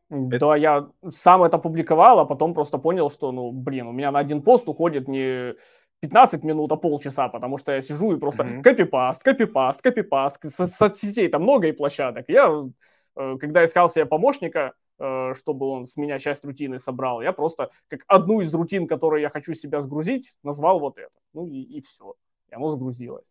[0.09, 0.39] Это...
[0.39, 4.19] Да, я сам это публиковал, а потом просто понял, что, ну, блин, у меня на
[4.19, 5.55] один пост уходит не
[5.99, 8.61] 15 минут, а полчаса, потому что я сижу и просто mm-hmm.
[8.61, 10.43] копипаст, копипаст, копипаст.
[10.43, 12.25] Со- соцсетей там много и площадок.
[12.29, 12.69] Я,
[13.15, 17.69] э, когда искал себе помощника, э, чтобы он с меня часть рутины собрал, я просто
[17.89, 21.11] как одну из рутин, которые я хочу себя сгрузить, назвал вот это.
[21.33, 22.13] Ну и, и все.
[22.49, 23.27] И оно сгрузилось.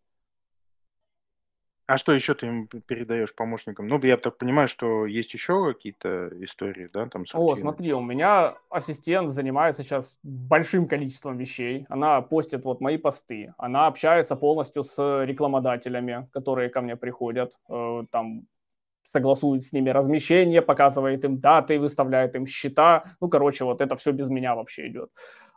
[1.87, 3.87] А что еще ты им передаешь помощникам?
[3.87, 8.01] Ну, я так понимаю, что есть еще какие-то истории, да, там с О, смотри, у
[8.01, 11.85] меня ассистент занимается сейчас большим количеством вещей.
[11.87, 18.03] Она постит вот мои посты, она общается полностью с рекламодателями, которые ко мне приходят, э,
[18.11, 18.47] там
[19.09, 23.05] согласует с ними размещение, показывает им даты, выставляет им счета.
[23.21, 25.09] Ну, короче, вот это все без меня вообще идет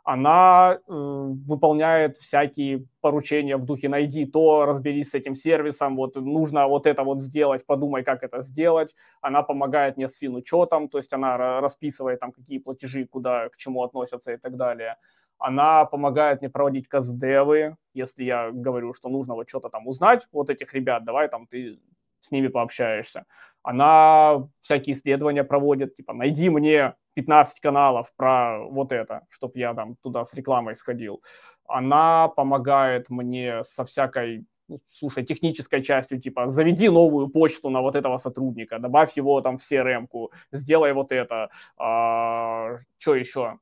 [0.03, 6.67] она э, выполняет всякие поручения в духе «найди то, разберись с этим сервисом, вот нужно
[6.67, 8.95] вот это вот сделать, подумай, как это сделать».
[9.21, 13.83] Она помогает мне с финучетом, то есть она расписывает там, какие платежи, куда, к чему
[13.83, 14.97] относятся и так далее.
[15.37, 20.49] Она помогает мне проводить каздевы, если я говорю, что нужно вот что-то там узнать, вот
[20.49, 21.79] этих ребят, давай там ты
[22.21, 23.25] с ними пообщаешься.
[23.63, 29.95] Она всякие исследования проводит, типа, найди мне 15 каналов про вот это, чтобы я там
[30.01, 31.21] туда с рекламой сходил.
[31.67, 37.95] Она помогает мне со всякой ну, слушай, технической частью, типа, заведи новую почту на вот
[37.95, 41.49] этого сотрудника, добавь его там в CRM-ку, сделай вот это.
[41.77, 43.59] А, что еще?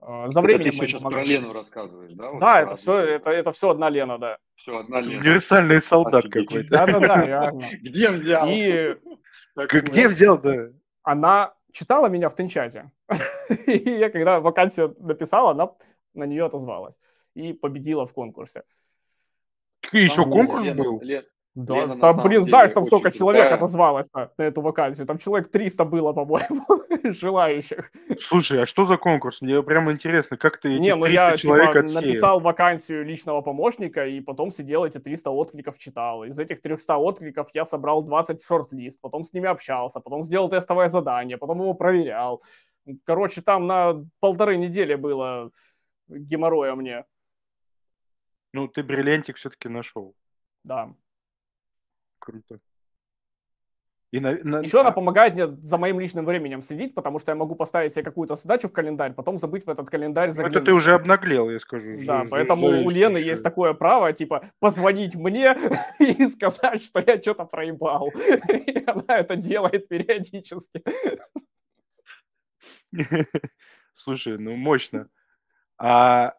[0.00, 2.30] А, за временем ты сейчас про Лену рассказываешь, да?
[2.30, 4.38] Вот да, это все, это, это все одна Лена, да.
[4.54, 5.20] Все одна Лена.
[5.20, 6.68] Универсальный солдат какой-то.
[6.68, 7.66] Да-да-да, реально.
[7.80, 8.46] Где взял?
[8.48, 8.96] И...
[9.56, 10.68] Где взял, да?
[11.02, 12.90] Она читала меня в Тенчате.
[13.66, 15.72] И я, когда вакансию написал, она
[16.14, 16.98] на нее отозвалась
[17.34, 18.62] и победила в конкурсе.
[19.92, 21.02] Еще конкурс был?
[21.56, 23.56] Да, Лена, там, блин, знаешь, там столько человек крутая.
[23.56, 25.06] отозвалось на, на эту вакансию.
[25.06, 26.66] Там человек 300 было, по-моему,
[27.14, 27.90] желающих.
[28.20, 29.40] Слушай, а что за конкурс?
[29.40, 34.50] Мне прям интересно, как ты Не, ну я типа, написал вакансию личного помощника, и потом
[34.50, 36.24] сидел эти 300 откликов читал.
[36.24, 40.90] Из этих 300 откликов я собрал 20 шорт-лист, потом с ними общался, потом сделал тестовое
[40.90, 42.42] задание, потом его проверял.
[43.04, 45.50] Короче, там на полторы недели было
[46.08, 47.04] геморроя мне.
[48.52, 50.14] Ну, ты бриллиантик все-таки нашел.
[50.64, 50.94] Да.
[52.26, 52.58] Круто.
[54.10, 54.60] И на, на...
[54.60, 57.92] Еще она а помогает мне за моим личным временем следить, потому что я могу поставить
[57.92, 60.56] себе какую-то задачу в календарь, потом забыть в этот календарь заглянуть.
[60.56, 61.92] Это ты уже обнаглел, я скажу.
[62.04, 65.56] Да, за, поэтому за у Лены есть такое право, типа, позвонить мне
[66.00, 68.08] и сказать, что я что-то проебал.
[68.08, 70.82] И она это делает периодически.
[73.94, 75.08] Слушай, ну мощно.
[75.78, 76.34] А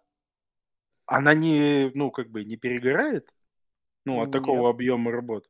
[1.06, 3.30] она не, ну, как бы не перегорает?
[4.04, 5.50] Ну, от такого объема работ?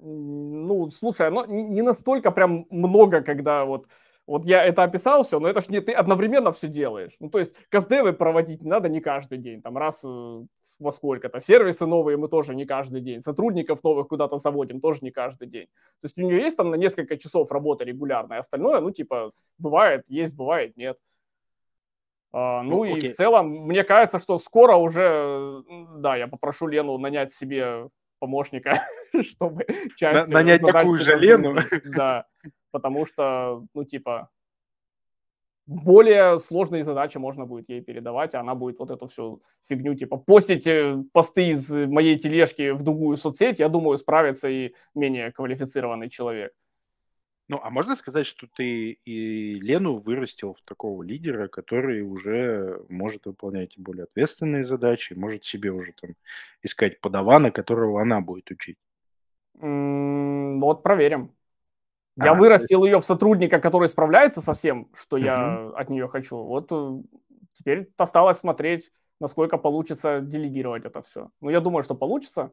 [0.00, 3.86] Ну, слушай, оно не настолько прям много, когда вот
[4.26, 7.16] вот я это описал все, но это ж не ты одновременно все делаешь.
[7.18, 10.44] Ну, то есть каздевы проводить не надо не каждый день, там раз э,
[10.78, 11.40] во сколько-то.
[11.40, 13.22] Сервисы новые мы тоже не каждый день.
[13.22, 15.66] Сотрудников новых куда-то заводим тоже не каждый день.
[16.00, 20.04] То есть у нее есть там на несколько часов работы регулярная, остальное, ну, типа, бывает,
[20.08, 20.96] есть, бывает, нет.
[22.32, 23.12] А, ну, ну и окей.
[23.12, 25.62] в целом, мне кажется, что скоро уже,
[25.96, 27.88] да, я попрошу Лену нанять себе
[28.20, 28.86] помощника,
[29.22, 30.30] чтобы часть...
[30.30, 31.56] Нанять такую же Лену?
[31.84, 32.26] Да,
[32.70, 34.30] потому что, ну, типа,
[35.66, 40.16] более сложные задачи можно будет ей передавать, а она будет вот эту всю фигню, типа,
[40.16, 46.08] постить э, посты из моей тележки в другую соцсеть, я думаю, справится и менее квалифицированный
[46.08, 46.52] человек.
[47.50, 53.26] Ну, а можно сказать, что ты и Лену вырастил в такого лидера, который уже может
[53.26, 56.14] выполнять более ответственные задачи, может себе уже там
[56.62, 58.78] искать подавана, которого она будет учить?
[59.60, 61.34] Вот проверим.
[62.16, 65.24] Я А, вырастил ее в сотрудника, который справляется со всем, что Мгм.
[65.26, 66.36] я от нее хочу.
[66.36, 67.02] Вот э,
[67.52, 68.90] теперь осталось смотреть,
[69.20, 71.30] насколько получится делегировать это все.
[71.40, 72.52] Ну, я думаю, что получится.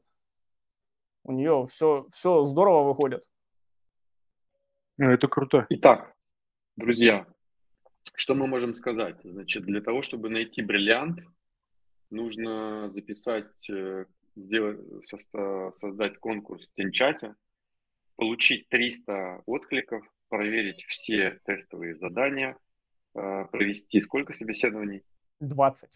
[1.24, 3.24] У нее все, все здорово выходит.
[4.97, 5.66] Ну, это круто.
[5.70, 6.14] Итак,
[6.78, 7.26] друзья,
[8.16, 9.18] что мы можем сказать?
[9.24, 11.20] Значит, для того, чтобы найти бриллиант,
[12.10, 14.05] нужно записать, э,
[14.38, 14.80] сделать,
[15.78, 17.36] создать конкурс в Тенчате,
[18.16, 22.58] получить 300 откликов, проверить все тестовые задания,
[23.16, 25.04] э, провести сколько собеседований?
[25.40, 25.90] 20.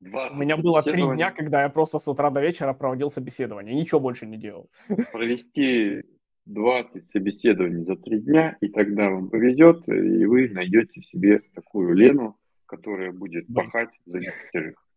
[0.00, 3.74] 20 У меня было три дня, когда я просто с утра до вечера проводил собеседование,
[3.74, 4.70] ничего больше не делал.
[5.12, 6.04] Провести
[6.46, 12.36] 20 собеседований за три дня, и тогда вам повезет, и вы найдете себе такую Лену,
[12.66, 14.87] которая будет пахать за некоторых.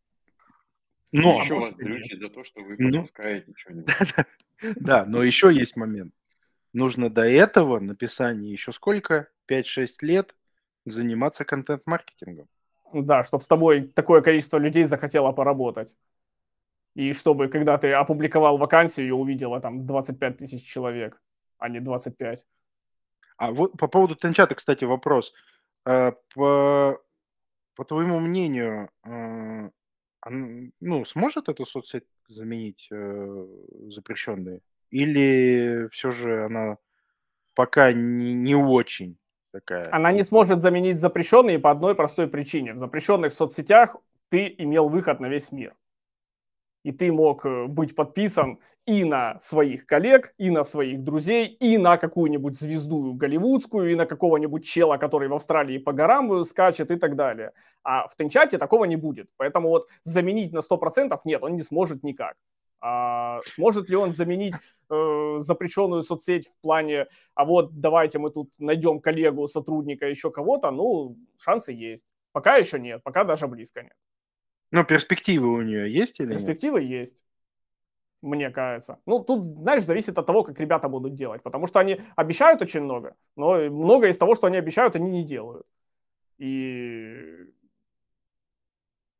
[1.12, 2.92] Но еще вас дрючит за то, что вы ну.
[2.92, 3.96] пропускаете ну, что-нибудь.
[4.76, 6.14] Да, но еще есть момент.
[6.72, 9.28] Нужно до этого написания еще сколько?
[9.50, 10.36] 5-6 лет
[10.86, 12.48] заниматься контент-маркетингом.
[12.94, 15.96] Да, чтобы с тобой такое количество людей захотело поработать.
[16.94, 21.20] И чтобы, когда ты опубликовал вакансию, ее увидело там 25 тысяч человек
[21.62, 22.46] а не 25.
[23.38, 25.34] А вот по поводу Тенчата, кстати, вопрос.
[25.86, 27.00] Э, по,
[27.76, 29.70] по твоему мнению, э,
[30.30, 33.48] ну, сможет эту соцсеть заменить э,
[33.90, 34.62] запрещенные?
[34.90, 36.78] Или все же она
[37.56, 39.18] пока не, не очень
[39.52, 39.94] такая?
[39.94, 42.74] Она не сможет заменить запрещенные по одной простой причине.
[42.74, 43.96] В запрещенных соцсетях
[44.30, 45.76] ты имел выход на весь мир
[46.84, 51.78] и ты мог э, быть подписан и на своих коллег, и на своих друзей, и
[51.78, 56.96] на какую-нибудь звезду голливудскую, и на какого-нибудь чела, который в Австралии по горам скачет и
[56.96, 57.52] так далее.
[57.84, 59.30] А в Тенчате такого не будет.
[59.38, 62.36] Поэтому вот заменить на 100% нет, он не сможет никак.
[62.84, 64.56] А сможет ли он заменить
[64.90, 67.06] э, запрещенную соцсеть в плане,
[67.36, 70.72] а вот давайте мы тут найдем коллегу, сотрудника, еще кого-то?
[70.72, 72.08] Ну, шансы есть.
[72.32, 73.94] Пока еще нет, пока даже близко нет.
[74.72, 76.90] Ну, перспективы у нее есть или Перспективы нет?
[76.90, 77.18] есть,
[78.22, 79.00] мне кажется.
[79.06, 82.82] Ну, тут, знаешь, зависит от того, как ребята будут делать, потому что они обещают очень
[82.82, 85.66] много, но много из того, что они обещают, они не делают.
[86.38, 87.52] И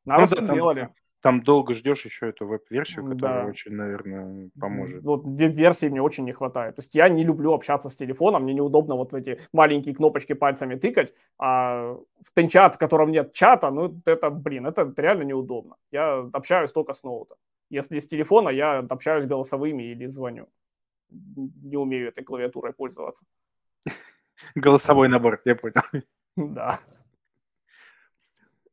[0.06, 0.90] надо, ну, да, там, делали.
[1.22, 3.50] Там долго ждешь еще эту веб-версию, которая да.
[3.50, 5.04] очень, наверное, поможет.
[5.04, 6.76] Вот веб-версии мне очень не хватает.
[6.76, 10.76] То есть я не люблю общаться с телефоном, мне неудобно вот эти маленькие кнопочки пальцами
[10.76, 15.76] тыкать, а в тенчат, в котором нет чата, ну это, блин, это реально неудобно.
[15.92, 17.36] Я общаюсь только с ноута.
[17.72, 20.48] Если с телефона, я общаюсь голосовыми или звоню.
[21.10, 23.26] Не умею этой клавиатурой пользоваться.
[24.56, 25.82] Голосовой набор, я понял.
[26.38, 26.80] Да.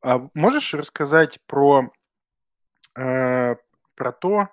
[0.01, 1.91] А можешь рассказать про
[2.99, 3.55] Э,
[3.95, 4.49] про то,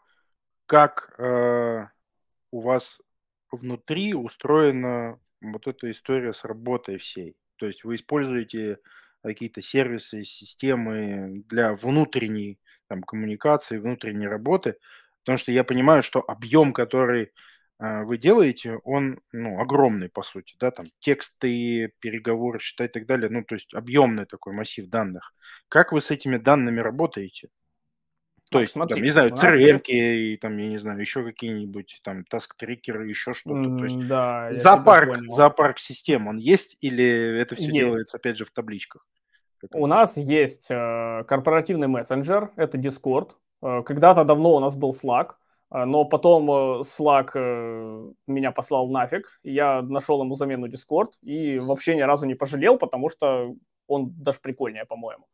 [0.66, 1.86] как э,
[2.50, 3.00] у вас
[3.50, 7.36] внутри устроена вот эта история с работой всей.
[7.56, 8.78] То есть вы используете
[9.22, 14.76] какие-то сервисы, системы для внутренней там, коммуникации, внутренней работы,
[15.24, 17.32] потому что я понимаю, что объем, который
[17.80, 23.06] э, вы делаете, он ну, огромный, по сути, да, там тексты, переговоры, счета и так
[23.06, 25.34] далее, ну, то есть объемный такой массив данных.
[25.68, 27.48] Как вы с этими данными работаете?
[28.50, 32.24] То есть, смотри, там, не знаю, crm и там, я не знаю, еще какие-нибудь там
[32.24, 33.76] таск-трекеры, еще что-то.
[33.76, 37.74] То есть да, зоопарк, зоопарк систем, он есть или это все есть.
[37.74, 39.04] делается опять же в табличках?
[39.72, 43.30] У нас есть э, корпоративный мессенджер, это Discord.
[43.62, 45.32] Э, когда-то давно у нас был Slack,
[45.70, 46.50] э, но потом
[46.82, 49.40] Slack меня послал нафиг.
[49.42, 53.54] Я нашел ему замену Discord и вообще ни разу не пожалел, потому что
[53.86, 55.26] он даже прикольнее, по-моему.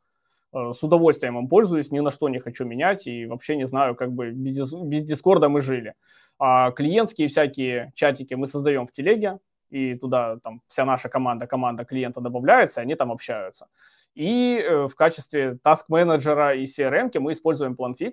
[0.52, 4.12] С удовольствием им пользуюсь, ни на что не хочу менять и вообще не знаю, как
[4.12, 5.94] бы без, без мы жили.
[6.38, 9.38] А клиентские всякие чатики мы создаем в телеге,
[9.70, 13.66] и туда там вся наша команда, команда клиента добавляется, и они там общаются.
[14.14, 18.12] И э, в качестве task-менеджера и CRM мы используем PlanFix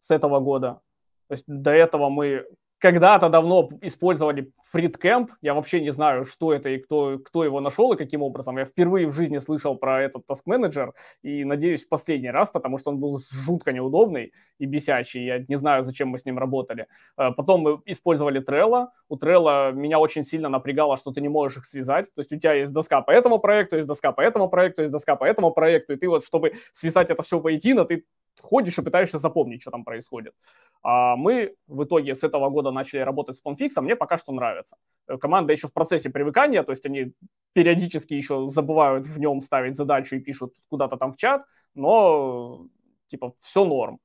[0.00, 0.80] с этого года.
[1.28, 2.46] То есть до этого мы
[2.78, 5.28] когда-то давно использовали FreeCamp.
[5.42, 8.58] Я вообще не знаю, что это и кто, кто его нашел и каким образом.
[8.58, 12.78] Я впервые в жизни слышал про этот Task Manager и надеюсь в последний раз, потому
[12.78, 15.24] что он был жутко неудобный и бесячий.
[15.24, 16.86] Я не знаю, зачем мы с ним работали.
[17.16, 18.88] Э, потом мы использовали Trello.
[19.08, 22.06] У Trello меня очень сильно напрягало, что ты не можешь их связать.
[22.14, 24.92] То есть у тебя есть доска по этому проекту, есть доска по этому проекту, есть
[24.92, 28.04] доска по этому проекту, и ты вот, чтобы связать это все воедино, ты
[28.40, 30.34] ходишь и пытаешься запомнить, что там происходит.
[30.82, 34.76] А мы в итоге с этого года начали работать с PonFix, мне пока что нравится.
[35.06, 37.12] Э, команда еще в процессе привыкания, то есть они
[37.52, 42.66] периодически еще забывают в нем ставить задачу и пишут куда-то там в чат, но
[43.08, 43.98] типа все норм.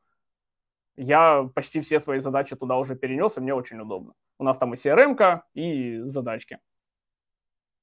[0.96, 4.14] Я почти все свои задачи туда уже перенес, и мне очень удобно.
[4.38, 6.60] У нас там и CRM, и задачки.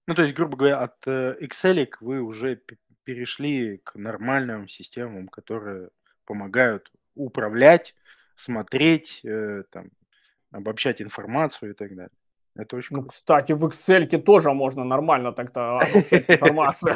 [0.06, 2.60] Ну, то есть, грубо говоря, от э, Excel вы уже
[3.04, 5.90] перешли к нормальным системам, которые
[6.30, 7.96] помогают управлять,
[8.36, 9.90] смотреть, э, там,
[10.52, 12.16] обобщать информацию и так далее.
[12.54, 16.94] Это очень Ну, кстати, в Excel тоже можно нормально так-то обобщать информацию.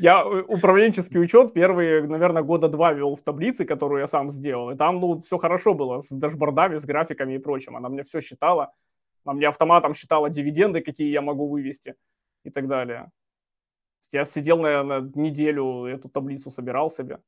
[0.00, 4.72] Я э, управленческий учет первые, наверное, года два вел в таблице, которую я сам сделал.
[4.72, 7.76] И там, ну, все хорошо было с дашбордами, с графиками и прочим.
[7.76, 8.72] Она мне все считала.
[9.24, 11.94] Она мне автоматом считала дивиденды, какие я могу вывести
[12.44, 13.12] и так далее.
[14.12, 17.20] Я сидел, наверное, неделю эту таблицу собирал себе.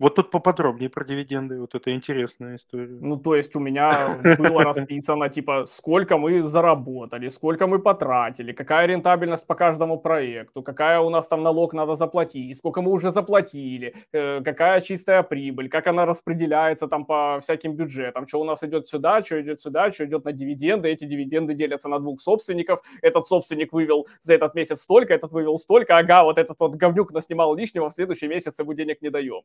[0.00, 2.98] Вот тут поподробнее про дивиденды, вот это интересная история.
[3.00, 8.86] Ну, то есть у меня было расписано, типа, сколько мы заработали, сколько мы потратили, какая
[8.86, 13.94] рентабельность по каждому проекту, какая у нас там налог надо заплатить, сколько мы уже заплатили,
[14.12, 18.88] э, какая чистая прибыль, как она распределяется там по всяким бюджетам, что у нас идет
[18.88, 23.28] сюда, что идет сюда, что идет на дивиденды, эти дивиденды делятся на двух собственников, этот
[23.28, 27.54] собственник вывел за этот месяц столько, этот вывел столько, ага, вот этот вот говнюк наснимал
[27.54, 29.42] лишнего, в следующий месяц ему денег не даем.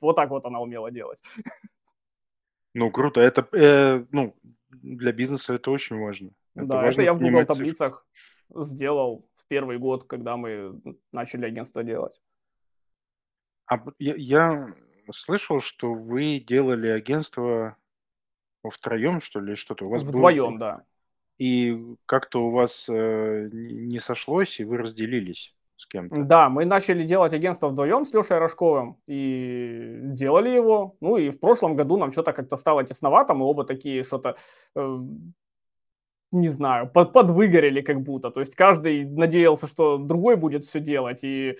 [0.00, 1.22] Вот так вот она умела делать.
[2.74, 3.20] Ну, круто.
[3.20, 4.34] Это, э, ну,
[4.70, 6.30] для бизнеса это очень важно.
[6.54, 8.06] Это да, важно это я в Google таблицах
[8.48, 10.80] сделал в первый год, когда мы
[11.12, 12.20] начали агентство делать.
[13.66, 14.74] А я, я
[15.12, 17.76] слышал, что вы делали агентство
[18.64, 20.58] втроем, что ли, что-то у вас Вдвоем, было...
[20.58, 20.84] да.
[21.38, 26.22] И как-то у вас э, не сошлось, и вы разделились с кем-то.
[26.22, 30.96] Да, мы начали делать агентство вдвоем с Лешей Рожковым и делали его.
[31.00, 34.36] Ну и в прошлом году нам что-то как-то стало тесновато, мы оба такие что-то,
[34.76, 34.98] э,
[36.30, 38.30] не знаю, под, подвыгорели как будто.
[38.30, 41.58] То есть каждый надеялся, что другой будет все делать и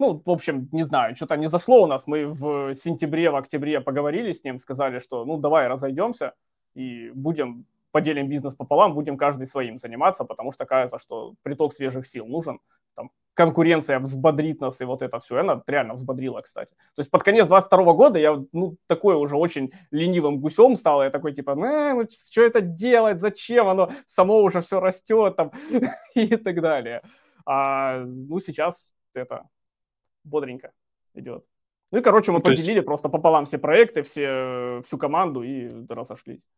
[0.00, 2.08] ну, в общем, не знаю, что-то не зашло у нас.
[2.08, 6.32] Мы в сентябре, в октябре поговорили с ним, сказали, что ну давай разойдемся
[6.74, 12.06] и будем поделим бизнес пополам, будем каждый своим заниматься, потому что кажется, что приток свежих
[12.06, 12.58] сил нужен.
[12.94, 15.36] Там, конкуренция взбодрит нас, и вот это все.
[15.36, 16.74] И она реально взбодрила, кстати.
[16.94, 21.02] То есть под конец 22 года я, ну, такой уже очень ленивым гусем стал.
[21.02, 23.68] Я такой, типа, э, ну, что это делать, зачем?
[23.68, 25.52] Оно само уже все растет там
[26.14, 27.02] и так далее.
[27.44, 29.48] А, ну, сейчас это
[30.22, 30.72] бодренько
[31.14, 31.44] идет.
[31.90, 32.86] Ну и, короче, мы ну, поделили есть...
[32.86, 36.48] просто пополам все проекты, все, всю команду и разошлись.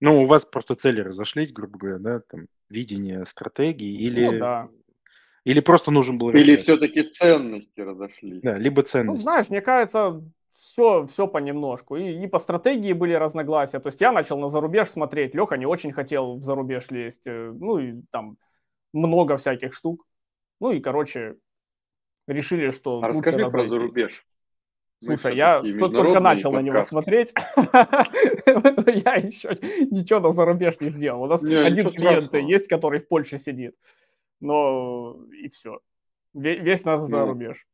[0.00, 4.26] Ну, у вас просто цели разошлись, грубо говоря, да, там, видение стратегии или...
[4.26, 4.68] Ну, да.
[5.44, 6.30] Или просто нужен был...
[6.30, 8.40] Или все-таки ценности разошлись.
[8.40, 9.18] Да, либо ну, ценности.
[9.18, 11.96] Ну, знаешь, мне кажется, все, все понемножку.
[11.96, 13.78] И, и по стратегии были разногласия.
[13.78, 15.34] То есть я начал на зарубеж смотреть.
[15.34, 17.26] Леха не очень хотел в зарубеж лезть.
[17.26, 18.38] Э, ну и там
[18.94, 20.06] много всяких штук.
[20.60, 21.36] Ну и, короче,
[22.26, 23.52] решили, что а расскажи разойтись.
[23.52, 24.26] про зарубеж.
[25.02, 26.56] Слушай, я тут только начал подкасты.
[26.56, 27.34] на него смотреть.
[29.04, 29.58] я еще
[29.90, 31.24] ничего на зарубеж не сделал.
[31.24, 33.74] У нас один клиент есть, который в Польше сидит.
[34.44, 35.80] Но и все.
[36.32, 37.66] Весь нас за рубеж.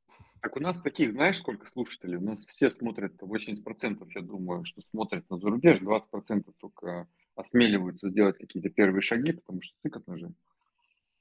[0.42, 2.16] Так у нас таких, знаешь, сколько слушателей?
[2.16, 8.38] У нас все смотрят, 80%, я думаю, что смотрят на зарубеж, 20% только осмеливаются сделать
[8.38, 10.32] какие-то первые шаги, потому что сыкотно же.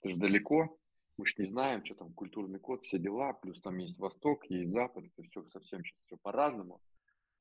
[0.01, 0.79] Это же далеко
[1.19, 4.71] мы же не знаем, что там культурный код, все дела, плюс там есть Восток, есть
[4.71, 6.79] Запад, это все совсем сейчас все по-разному.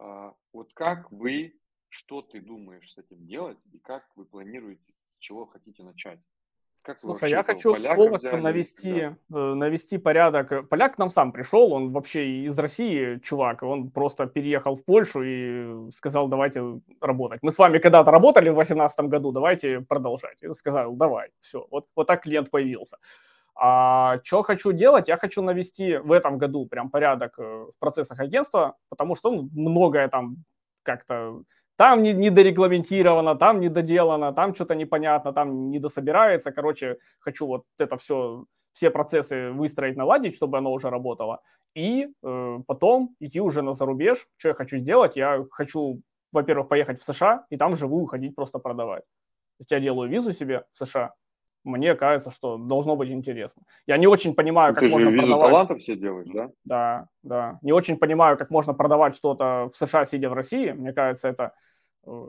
[0.00, 1.54] А, вот как вы,
[1.88, 6.18] что ты думаешь с этим делать и как вы планируете, с чего хотите начать?
[6.89, 9.39] Как Слушай, я хочу полностью взяли, навести, да?
[9.39, 10.70] Э, навести порядок.
[10.70, 15.22] Поляк к нам сам пришел, он вообще из России чувак, он просто переехал в Польшу
[15.22, 16.62] и сказал, давайте
[17.03, 17.41] работать.
[17.43, 20.43] Мы с вами когда-то работали в 2018 году, давайте продолжать.
[20.43, 22.97] И сказал, давай, все, вот, вот так клиент появился.
[23.55, 25.09] А что хочу делать?
[25.09, 29.51] Я хочу навести в этом году прям порядок э, в процессах агентства, потому что ну,
[29.53, 30.36] многое там
[30.84, 31.43] как-то
[31.79, 36.51] там не, недорегламентировано, там недоделано, там что-то непонятно, там недособирается.
[36.51, 41.41] Короче, хочу вот это все, все процессы выстроить, наладить, чтобы оно уже работало.
[41.76, 44.26] И э, потом идти уже на зарубеж.
[44.39, 45.16] Что я хочу сделать?
[45.16, 46.03] Я хочу,
[46.33, 49.05] во-первых, поехать в США и там вживую ходить просто продавать.
[49.05, 51.14] То есть я делаю визу себе в США,
[51.68, 53.62] мне кажется, что должно быть интересно.
[53.86, 55.46] Я не очень понимаю, ну, как Ты можно же продавать...
[55.46, 56.50] талантов все делаешь, да?
[56.64, 57.58] Да, да.
[57.62, 60.72] Не очень понимаю, как можно продавать что-то в США, сидя в России.
[60.72, 61.52] Мне кажется, это
[62.08, 62.28] Э,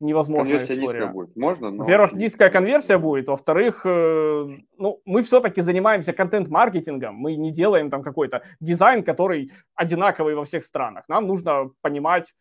[0.00, 1.06] невозможная конверсия история.
[1.06, 1.36] будет.
[1.36, 1.84] Можно, но...
[1.84, 3.28] Во-первых, низкая конверсия будет.
[3.28, 7.14] Во-вторых, э, ну, мы все-таки занимаемся контент-маркетингом.
[7.14, 11.04] Мы не делаем там какой-то дизайн, который одинаковый во всех странах.
[11.08, 12.34] Нам нужно понимать,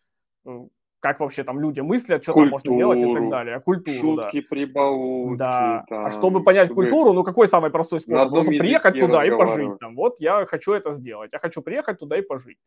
[0.46, 0.68] э,
[1.04, 3.60] как вообще там люди мыслят, что культуру, там можно делать и так далее.
[3.60, 4.48] Культуру, шутки, да.
[4.50, 5.38] прибаутки.
[5.38, 5.86] Да.
[5.90, 8.30] Там, а чтобы понять чтобы культуру, ну какой самый простой способ?
[8.30, 9.96] Просто приехать туда и пожить там.
[9.96, 11.34] Вот я хочу это сделать.
[11.34, 12.58] Я хочу приехать туда и пожить.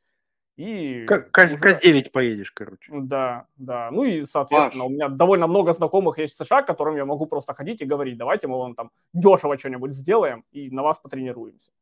[0.59, 1.57] И как, уже...
[1.57, 2.93] К9 поедешь, короче.
[2.93, 3.91] Да, да.
[3.91, 4.91] Ну и, соответственно, Паш.
[4.91, 8.19] у меня довольно много знакомых есть в США, которым я могу просто ходить и говорить,
[8.19, 11.73] давайте мы вам там дешево что-нибудь сделаем и на вас потренируемся.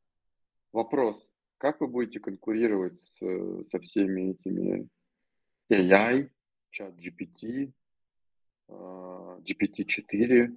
[0.72, 1.16] Вопрос.
[1.58, 4.88] Как вы будете конкурировать с, со всеми этими
[5.68, 6.28] AI,
[6.74, 7.72] чат GPT,
[8.68, 10.48] GPT-4?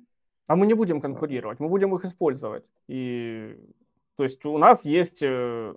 [0.47, 2.65] А мы не будем конкурировать, мы будем их использовать.
[2.87, 3.55] И
[4.15, 5.75] то есть у нас есть э,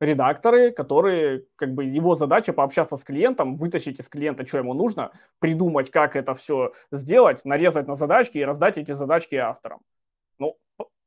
[0.00, 5.12] редакторы, которые, как бы, его задача пообщаться с клиентом, вытащить из клиента, что ему нужно,
[5.38, 9.80] придумать, как это все сделать, нарезать на задачки и раздать эти задачки авторам.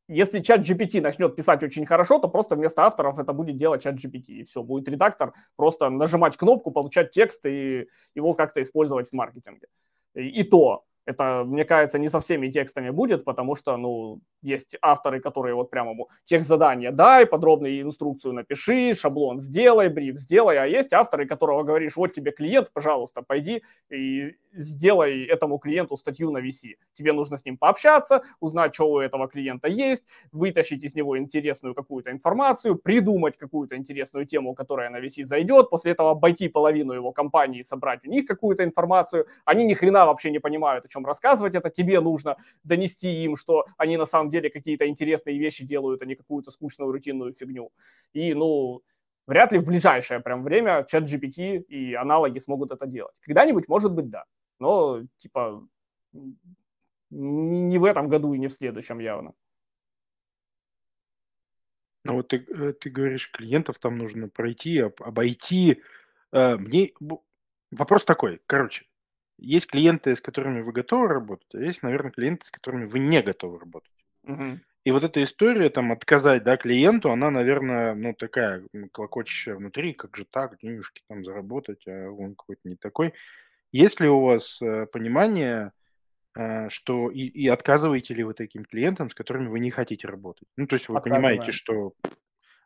[0.08, 3.96] Если чат GPT начнет писать очень хорошо, то просто вместо авторов это будет делать чат
[3.96, 4.28] GPT.
[4.28, 9.68] И все, будет редактор просто нажимать кнопку, получать текст и его как-то использовать в маркетинге.
[10.14, 14.78] И, и то это, мне кажется, не со всеми текстами будет, потому что, ну, есть
[14.82, 15.96] авторы, которые вот прямо
[16.26, 21.96] текст задания дай, подробную инструкцию напиши, шаблон сделай, бриф сделай, а есть авторы, которого говоришь,
[21.96, 26.76] вот тебе клиент, пожалуйста, пойди и сделай этому клиенту статью на VC.
[26.94, 31.74] Тебе нужно с ним пообщаться, узнать, что у этого клиента есть, вытащить из него интересную
[31.74, 37.12] какую-то информацию, придумать какую-то интересную тему, которая на VC зайдет, после этого обойти половину его
[37.12, 39.26] компании, собрать у них какую-то информацию.
[39.46, 43.66] Они ни хрена вообще не понимают, о чем рассказывать это, тебе нужно донести им, что
[43.78, 47.72] они на самом деле какие-то интересные вещи делают, а не какую-то скучную рутинную фигню.
[48.14, 48.82] И, ну,
[49.26, 53.16] вряд ли в ближайшее прям время чат GPT и аналоги смогут это делать.
[53.22, 54.24] Когда-нибудь, может быть, да.
[54.60, 55.68] Но, типа,
[57.10, 59.34] не в этом году и не в следующем явно.
[62.04, 65.84] Ну вот ты, э, ты говоришь, клиентов там нужно пройти, обойти.
[66.32, 66.94] Э, мне
[67.72, 68.86] вопрос такой, короче,
[69.38, 73.22] есть клиенты, с которыми вы готовы работать, а есть, наверное, клиенты, с которыми вы не
[73.22, 73.92] готовы работать.
[74.24, 74.60] Угу.
[74.84, 80.16] И вот эта история, там, отказать, да, клиенту, она, наверное, ну, такая клокочущая внутри, как
[80.16, 83.14] же так, денежки там заработать, а он какой-то не такой.
[83.72, 85.74] Есть ли у вас э, понимание,
[86.38, 90.48] э, что и, и отказываете ли вы таким клиентам, с которыми вы не хотите работать?
[90.56, 91.94] Ну, то есть вы понимаете, что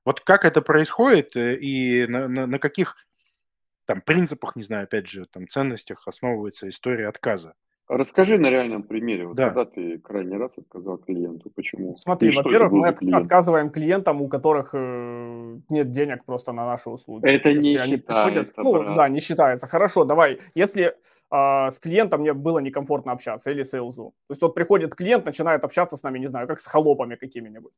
[0.06, 2.96] вот как это происходит э, и на, на, на каких
[3.94, 7.54] там принципах, не знаю, опять же, там ценностях основывается история отказа.
[7.90, 9.48] Расскажи на реальном примере, вот да.
[9.48, 11.94] когда ты крайний раз отказал клиенту, почему?
[11.96, 13.18] Смотри, И во-первых, мы клиент?
[13.18, 17.28] отказываем клиентам, у которых э, нет денег просто на наши услуги.
[17.28, 18.62] Это не считается.
[18.62, 19.68] ну, да, не считается.
[19.68, 20.96] Хорошо, давай, если
[21.32, 24.14] э, с клиентом мне было некомфортно общаться или сейлзу.
[24.28, 27.74] То есть вот приходит клиент, начинает общаться с нами, не знаю, как с холопами какими-нибудь.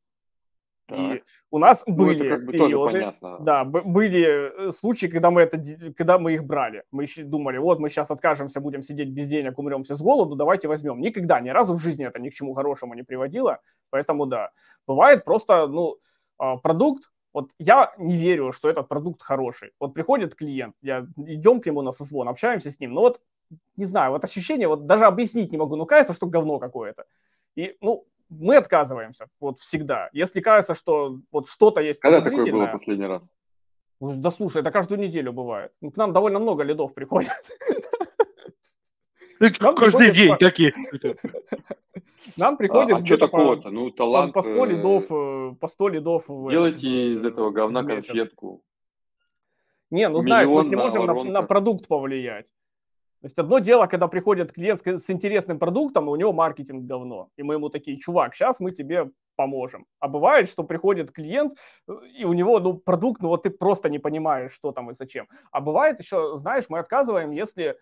[0.93, 5.61] И у нас ну, были как бы периоды, да, были э, случаи, когда мы это,
[5.97, 6.83] когда мы их брали.
[6.91, 10.67] Мы думали, вот мы сейчас откажемся, будем сидеть без денег, умрем все с голоду, давайте
[10.67, 10.99] возьмем.
[10.99, 14.51] Никогда, ни разу в жизни это ни к чему хорошему не приводило, поэтому да.
[14.87, 15.97] Бывает просто, ну,
[16.37, 19.71] а, продукт, вот я не верю, что этот продукт хороший.
[19.79, 23.21] Вот приходит клиент, я идем к нему на созвон, общаемся с ним, но вот
[23.75, 27.05] не знаю, вот ощущение, вот даже объяснить не могу, ну кажется, что говно какое-то.
[27.55, 30.09] И, ну, мы отказываемся, вот всегда.
[30.13, 33.21] Если кажется, что вот что-то есть Когда такое было последний раз?
[33.99, 35.71] Ну, да слушай, это каждую неделю бывает.
[35.81, 37.31] Ну, к нам довольно много лидов приходит.
[39.39, 40.73] Каждый день такие.
[42.37, 43.69] Нам приходит а, а что такого-то?
[43.69, 44.33] Ну, талант...
[44.33, 46.25] По 100 лидов, э, по 100 лидов.
[46.27, 48.61] Делайте из этого говна конфетку.
[49.89, 52.47] Не, ну знаешь, мы же не можем на, на продукт повлиять.
[53.23, 57.29] То есть одно дело, когда приходит клиент с, интересным продуктом, и у него маркетинг говно.
[57.37, 59.85] И мы ему такие, чувак, сейчас мы тебе поможем.
[59.99, 61.53] А бывает, что приходит клиент,
[61.87, 64.93] э, и у него ну, продукт, ну вот ты просто не понимаешь, что там и
[64.93, 65.29] зачем.
[65.51, 67.77] А бывает еще, знаешь, мы отказываем, если,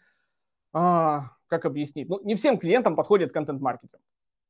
[0.73, 4.03] а, как объяснить, ну не всем клиентам подходит контент-маркетинг.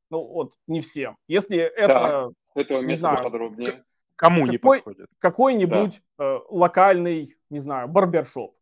[0.09, 1.15] Ну вот, не всем.
[1.29, 3.85] Если это, да, этого не знаю, подробнее.
[4.17, 5.07] Кому какой, не подходит?
[5.19, 6.25] Какой-нибудь да.
[6.25, 8.57] э, локальный, не знаю, барбершоп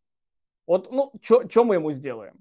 [0.70, 2.34] вот, ну, что мы ему сделаем?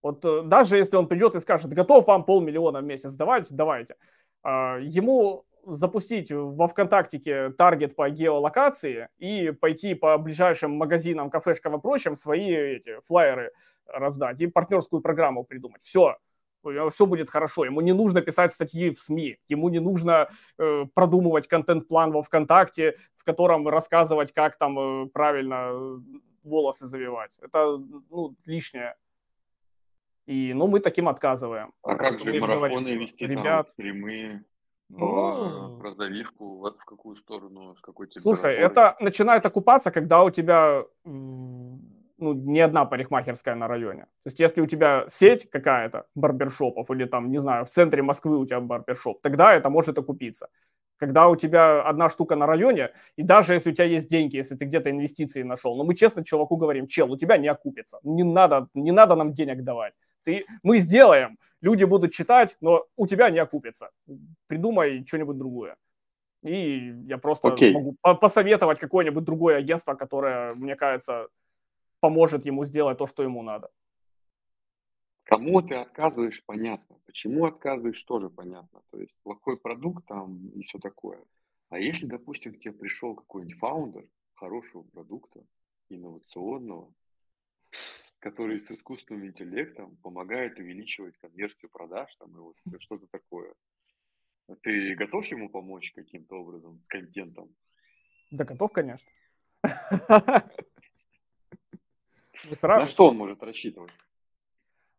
[0.00, 3.96] Вот э, даже если он придет и скажет, готов вам полмиллиона в месяц давать, давайте.
[4.44, 11.80] А, ему запустить во ВКонтактике таргет по геолокации и пойти по ближайшим магазинам, кафешкам и
[11.80, 13.50] прочим свои эти флайеры
[13.88, 15.82] раздать и партнерскую программу придумать.
[15.82, 16.18] Все,
[16.62, 17.64] все будет хорошо.
[17.64, 22.96] Ему не нужно писать статьи в СМИ, ему не нужно э, продумывать контент-план во ВКонтакте,
[23.16, 25.72] в котором рассказывать, как там э, правильно
[26.46, 27.38] волосы завивать.
[27.42, 27.78] Это
[28.10, 28.94] ну, лишнее.
[30.26, 31.72] И, ну, мы таким отказываем.
[31.82, 34.44] А как же марафоны говорим, вести, ребят, там, стримы,
[34.88, 40.30] ну, про завивку, в, в какую сторону, с какой Слушай, это начинает окупаться, когда у
[40.30, 44.02] тебя ну, не одна парикмахерская на районе.
[44.02, 48.38] То есть, если у тебя сеть какая-то барбершопов или там, не знаю, в центре Москвы
[48.38, 50.48] у тебя барбершоп, тогда это может окупиться
[50.98, 54.56] когда у тебя одна штука на районе, и даже если у тебя есть деньги, если
[54.56, 58.22] ты где-то инвестиции нашел, но мы честно чуваку говорим, чел, у тебя не окупится, не
[58.22, 59.94] надо, не надо нам денег давать.
[60.24, 63.90] Ты, мы сделаем, люди будут читать, но у тебя не окупится.
[64.48, 65.76] Придумай что-нибудь другое.
[66.42, 67.72] И я просто okay.
[67.72, 71.28] могу посоветовать какое-нибудь другое агентство, которое, мне кажется,
[72.00, 73.68] поможет ему сделать то, что ему надо.
[75.26, 77.00] Кому ты отказываешь, понятно.
[77.04, 78.80] Почему отказываешь, тоже понятно.
[78.92, 81.20] То есть плохой продукт там и все такое.
[81.68, 85.44] А если, допустим, к тебе пришел какой-нибудь фаундер хорошего продукта,
[85.88, 86.94] инновационного,
[88.20, 93.52] который с искусственным интеллектом помогает увеличивать конверсию продаж там, и вот что-то такое.
[94.62, 97.52] Ты готов ему помочь каким-то образом с контентом?
[98.30, 99.10] Да готов, конечно.
[102.62, 103.90] На что он может рассчитывать?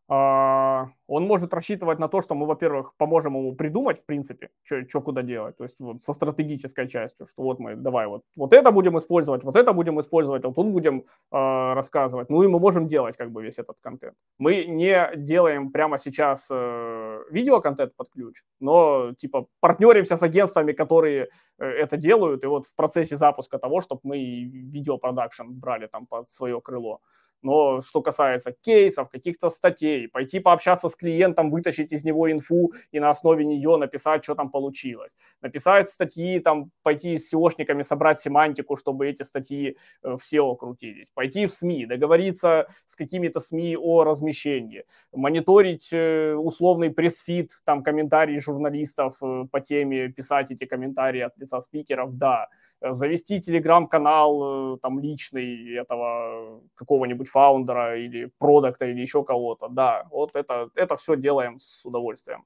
[0.10, 5.02] А, он может рассчитывать на то, что мы, во-первых, поможем ему придумать, в принципе, что
[5.02, 8.72] куда делать, то есть вот со стратегической частью, что вот мы, давай, вот, вот это
[8.72, 12.88] будем использовать, вот это будем использовать, вот тут будем э, рассказывать, ну и мы можем
[12.88, 14.16] делать как бы весь этот контент.
[14.40, 21.28] Мы не делаем прямо сейчас э, видеоконтент под ключ, но типа партнеримся с агентствами, которые
[21.60, 26.32] э, это делают, и вот в процессе запуска того, чтобы мы видеопродакшн брали там под
[26.32, 27.02] свое крыло.
[27.42, 33.00] Но что касается кейсов, каких-то статей, пойти пообщаться с клиентом, вытащить из него инфу и
[33.00, 35.16] на основе нее написать, что там получилось.
[35.42, 41.10] Написать статьи, там, пойти с SEOшниками собрать семантику, чтобы эти статьи э, в SEO крутились.
[41.14, 44.84] Пойти в СМИ, договориться с какими-то СМИ о размещении.
[45.14, 51.62] Мониторить э, условный Pressfeed, там, комментарии журналистов э, по теме, писать эти комментарии от лица
[51.62, 52.48] спикеров, да.
[52.80, 59.68] Завести телеграм-канал э, там личный этого какого-нибудь фаундера или продукта или еще кого-то.
[59.68, 62.46] Да, вот это, это все делаем с удовольствием.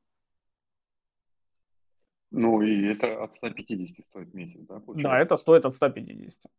[2.32, 4.80] Ну и это от 150 стоит месяц, да?
[4.80, 5.10] Получается?
[5.10, 6.50] Да, это стоит от 150.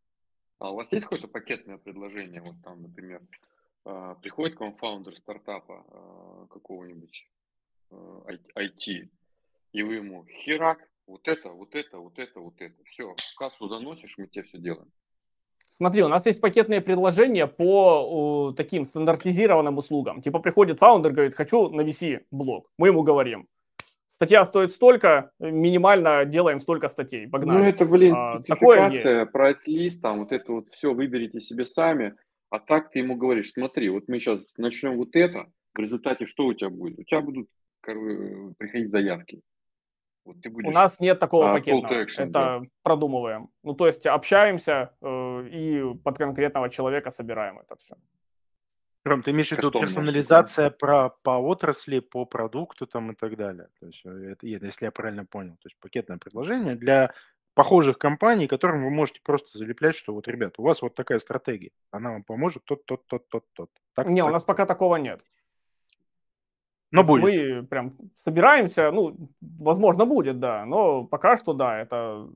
[0.59, 2.43] А у вас есть какое-то пакетное предложение?
[2.43, 3.23] Вот там, например,
[3.85, 7.27] а, приходит к вам фаундер стартапа а, какого-нибудь
[7.91, 9.09] IT,
[9.73, 12.75] и вы ему херак, вот это, вот это, вот это, вот это.
[12.85, 14.91] Все, в кассу заносишь, мы тебе все делаем.
[15.71, 20.21] Смотри, у нас есть пакетные предложения по uh, таким стандартизированным услугам.
[20.21, 22.71] Типа приходит фаундер, говорит, хочу на VC блог.
[22.77, 23.49] Мы ему говорим,
[24.09, 27.27] статья стоит столько, минимально делаем столько статей.
[27.27, 27.59] Погнали.
[27.59, 32.15] Ну это, блин, а, спецификация, прайс-лист, там вот это вот все выберите себе сами.
[32.51, 36.47] А так ты ему говоришь, смотри, вот мы сейчас начнем вот это, в результате что
[36.47, 36.99] у тебя будет?
[36.99, 37.49] У тебя будут
[37.81, 39.41] приходить заявки.
[40.25, 40.69] Вот ты будешь...
[40.69, 42.05] У нас нет такого а, пакетного.
[42.05, 42.63] Action, это да.
[42.83, 43.49] продумываем.
[43.63, 47.97] Ну, то есть общаемся э, и под конкретного человека собираем это все.
[49.05, 53.69] Ром, ты имеешь в виду персонализация про, по отрасли, по продукту там и так далее.
[53.81, 55.55] То есть, э, это, если я правильно понял.
[55.55, 57.13] То есть пакетное предложение для
[57.55, 61.71] похожих компаний, которым вы можете просто залеплять, что вот, ребят, у вас вот такая стратегия,
[61.91, 63.71] она вам поможет тот, тот, тот, тот, тот.
[63.95, 64.47] Так, Не, так, у нас так.
[64.47, 65.23] пока такого нет.
[66.93, 67.23] Но будет.
[67.23, 72.29] Мы прям собираемся, ну, возможно, будет, да, но пока что, да, это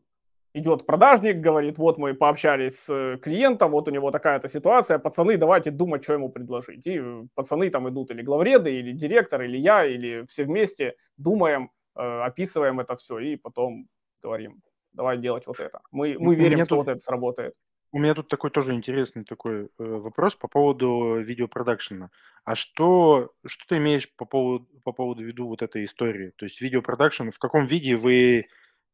[0.55, 5.71] идет продажник, говорит, вот мы пообщались с клиентом, вот у него такая-то ситуация, пацаны, давайте
[5.71, 6.87] думать, что ему предложить.
[6.87, 7.01] И
[7.35, 12.81] пацаны там идут или главреды, или директор, или я, или все вместе думаем, э, описываем
[12.81, 13.87] это все и потом
[14.23, 15.81] говорим, давай делать вот это.
[15.91, 16.79] Мы, мы верим, что тут...
[16.79, 17.53] вот это сработает.
[17.93, 22.11] У меня тут такой тоже интересный такой э, вопрос по поводу видеопродакшена.
[22.45, 26.33] А что, что ты имеешь по поводу, по поводу виду вот этой истории?
[26.37, 28.47] То есть видеопродакшн, в каком виде вы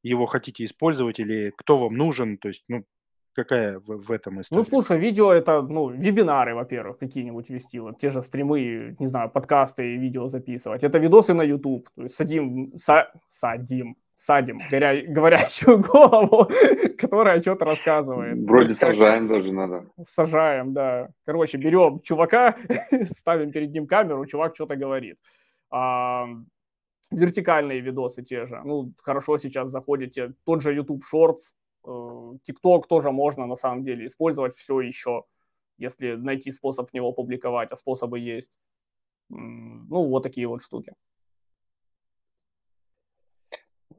[0.02, 2.38] его хотите использовать или кто вам нужен?
[2.38, 2.84] То есть, ну,
[3.34, 4.60] какая в, в этом история?
[4.60, 9.30] Ну, слушай, видео это, ну, вебинары, во-первых, какие-нибудь вести, вот те же стримы, не знаю,
[9.30, 10.84] подкасты и видео записывать.
[10.84, 15.02] Это видосы на YouTube, то есть садим, са, садим, садим горя...
[15.06, 16.48] говорящую голову,
[16.98, 18.38] которая что-то рассказывает.
[18.38, 19.90] Вроде сажаем даже надо.
[20.04, 21.08] Сажаем, да.
[21.24, 22.56] Короче, берем чувака,
[23.16, 25.18] ставим перед ним камеру, чувак что-то говорит.
[25.70, 26.26] А,
[27.10, 28.60] вертикальные видосы те же.
[28.64, 30.34] Ну, хорошо сейчас заходите.
[30.44, 31.54] Тот же YouTube Shorts,
[31.84, 35.24] э, TikTok тоже можно на самом деле использовать все еще,
[35.78, 38.52] если найти способ в него публиковать, а способы есть.
[39.28, 40.92] Ну, вот такие вот штуки.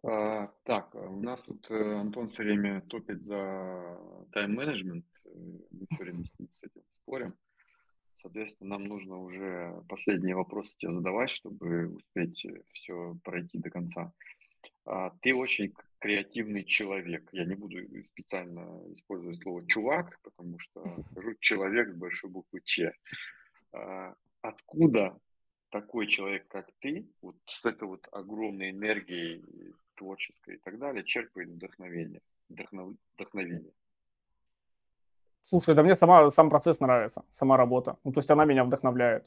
[0.05, 3.97] А, так, у нас тут э, Антон все время топит за
[4.33, 5.05] тайм-менеджмент.
[5.23, 5.29] Э,
[5.71, 7.33] мы все время с, ним, с этим спорим.
[8.21, 14.11] Соответственно, нам нужно уже последние вопросы тебе задавать, чтобы успеть э, все пройти до конца.
[14.85, 17.29] А, ты очень креативный человек.
[17.31, 17.77] Я не буду
[18.11, 22.93] специально использовать слово чувак, потому что скажу человек с большой буквы Ч.
[23.71, 25.17] А, откуда
[25.69, 29.43] такой человек, как ты, вот с этой вот огромной энергией
[29.95, 32.21] творческой и так далее, черпает вдохновение.
[32.49, 32.93] Вдохнов...
[33.15, 33.71] Вдохновение.
[35.49, 37.97] Слушай, да мне сама, сам процесс нравится, сама работа.
[38.03, 39.25] Ну, то есть она меня вдохновляет.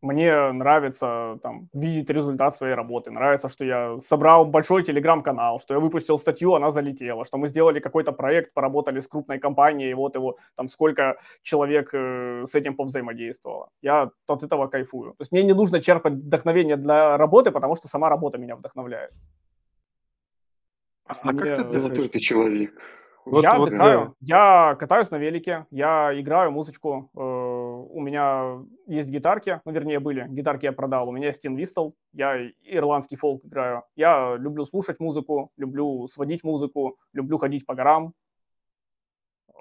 [0.00, 3.10] Мне нравится там, видеть результат своей работы.
[3.10, 7.80] Нравится, что я собрал большой телеграм-канал, что я выпустил статью, она залетела, что мы сделали
[7.80, 13.70] какой-то проект, поработали с крупной компанией, вот его там сколько человек э, с этим повзаимодействовало.
[13.82, 15.10] Я от этого кайфую.
[15.10, 19.10] То есть мне не нужно черпать вдохновение для работы, потому что сама работа меня вдохновляет.
[21.08, 22.72] А, а как ты золотой ты человек?
[23.24, 24.70] Вот, я вот, отдыхаю, да.
[24.70, 27.10] я катаюсь на велике, я играю музычку.
[27.14, 30.26] Э, у меня есть гитарки, ну, вернее, были.
[30.28, 31.08] Гитарки я продал.
[31.08, 33.84] У меня есть Вистл, я ирландский фолк играю.
[33.96, 38.14] Я люблю слушать музыку, люблю сводить музыку, люблю ходить по горам.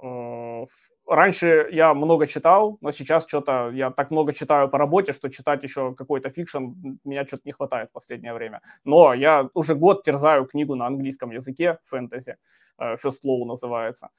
[0.02, 0.66] Э,
[1.08, 5.64] раньше я много читал, но сейчас что-то я так много читаю по работе, что читать
[5.64, 8.62] еще какой-то fiction меня что-то не хватает в последнее время.
[8.84, 12.38] Но я уже год терзаю книгу на английском языке, фэнтези,
[12.78, 14.10] э, First Law называется.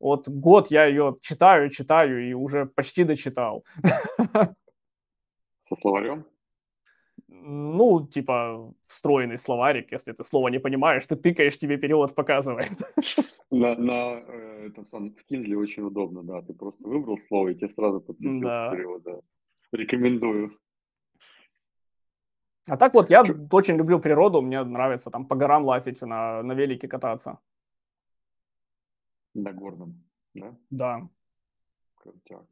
[0.00, 3.64] Вот год я ее читаю, читаю и уже почти дочитал.
[5.68, 6.24] Со словарем?
[7.42, 12.72] Ну, типа, встроенный словарик, если ты слово не понимаешь, ты тыкаешь, тебе перевод показывает.
[13.50, 17.54] На, на э, этом самом, в Kindle очень удобно, да, ты просто выбрал слово, и
[17.54, 18.70] тебе сразу подсветил да.
[18.70, 19.20] перевод, да.
[19.72, 20.58] Рекомендую.
[22.66, 23.34] А так вот, я Чё?
[23.50, 27.38] очень люблю природу, мне нравится там по горам лазить, на, на велике кататься.
[29.34, 30.54] На горном, да?
[30.70, 31.08] Да.
[31.94, 32.44] Крутяк.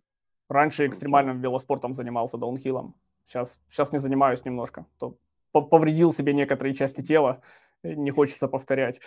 [0.49, 2.95] Раньше экстремальным велоспортом занимался, даунхиллом.
[3.27, 4.87] Сейчас, сейчас не занимаюсь немножко.
[4.99, 5.19] То
[5.53, 7.43] повредил себе некоторые части тела,
[7.83, 9.01] не хочется повторять.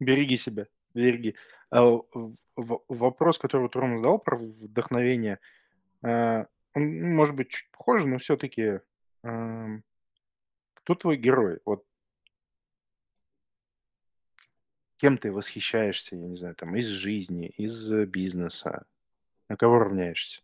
[0.00, 1.36] Береги себя, береги.
[1.70, 2.00] А,
[2.56, 5.38] вопрос, который вот задал про вдохновение,
[6.02, 8.80] а, он может быть чуть похож, но все-таки
[9.22, 11.60] кто твой герой?
[11.64, 11.84] Вот
[14.96, 18.84] кем ты восхищаешься, я не знаю, там, из жизни, из бизнеса?
[19.48, 20.42] На кого равняешься?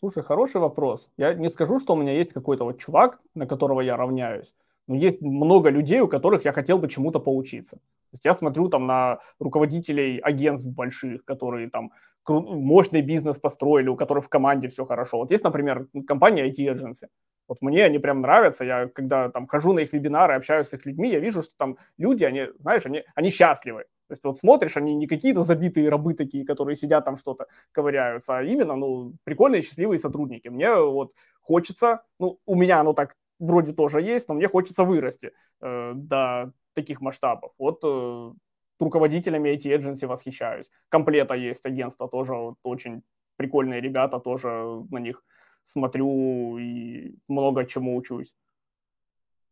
[0.00, 1.08] Слушай, хороший вопрос.
[1.16, 4.54] Я не скажу, что у меня есть какой-то вот чувак, на которого я равняюсь.
[4.86, 7.76] Но есть много людей, у которых я хотел бы чему-то поучиться.
[7.76, 11.90] То есть я смотрю там на руководителей агентств больших, которые там
[12.28, 15.18] мощный бизнес построили, у которых в команде все хорошо.
[15.18, 17.08] Вот есть, например, компания IT Agency.
[17.48, 18.64] Вот мне они прям нравятся.
[18.64, 21.76] Я когда там хожу на их вебинары, общаюсь с их людьми, я вижу, что там
[21.98, 23.84] люди, они, знаешь, они, они счастливы.
[24.14, 28.42] Есть вот смотришь, они не какие-то забитые рабы такие, которые сидят там что-то ковыряются, а
[28.42, 30.48] именно, ну, прикольные, счастливые сотрудники.
[30.48, 35.32] Мне вот хочется, ну, у меня оно так вроде тоже есть, но мне хочется вырасти
[35.60, 37.52] э, до таких масштабов.
[37.58, 38.32] Вот э,
[38.78, 40.70] руководителями эти agency восхищаюсь.
[40.88, 43.02] Комплета есть агентство тоже вот, очень
[43.36, 44.48] прикольные ребята, тоже
[44.90, 45.24] на них
[45.64, 48.36] смотрю и много чему учусь.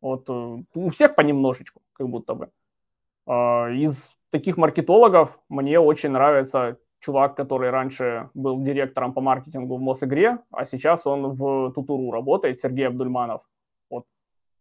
[0.01, 2.51] Вот э, у всех понемножечку, как будто бы.
[3.27, 9.81] Э, из таких маркетологов мне очень нравится чувак, который раньше был директором по маркетингу в
[9.81, 13.43] Мосигре, а сейчас он в Тутуру работает, Сергей Абдульманов.
[13.91, 14.07] Вот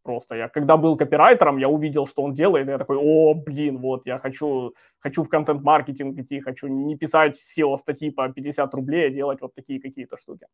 [0.03, 3.78] просто я, когда был копирайтером, я увидел, что он делает, и я такой, о, блин,
[3.78, 9.09] вот, я хочу, хочу в контент-маркетинг идти, хочу не писать SEO-статьи по 50 рублей, а
[9.09, 10.47] делать вот такие какие-то штуки.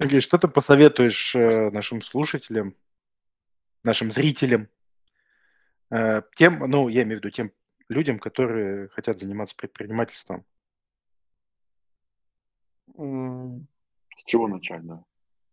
[0.00, 2.74] Окей, что ты посоветуешь э, нашим слушателям,
[3.84, 4.68] нашим зрителям
[5.90, 7.52] тем, ну, я имею в виду тем
[7.88, 10.44] людям, которые хотят заниматься предпринимательством.
[12.96, 15.04] С чего начать, да?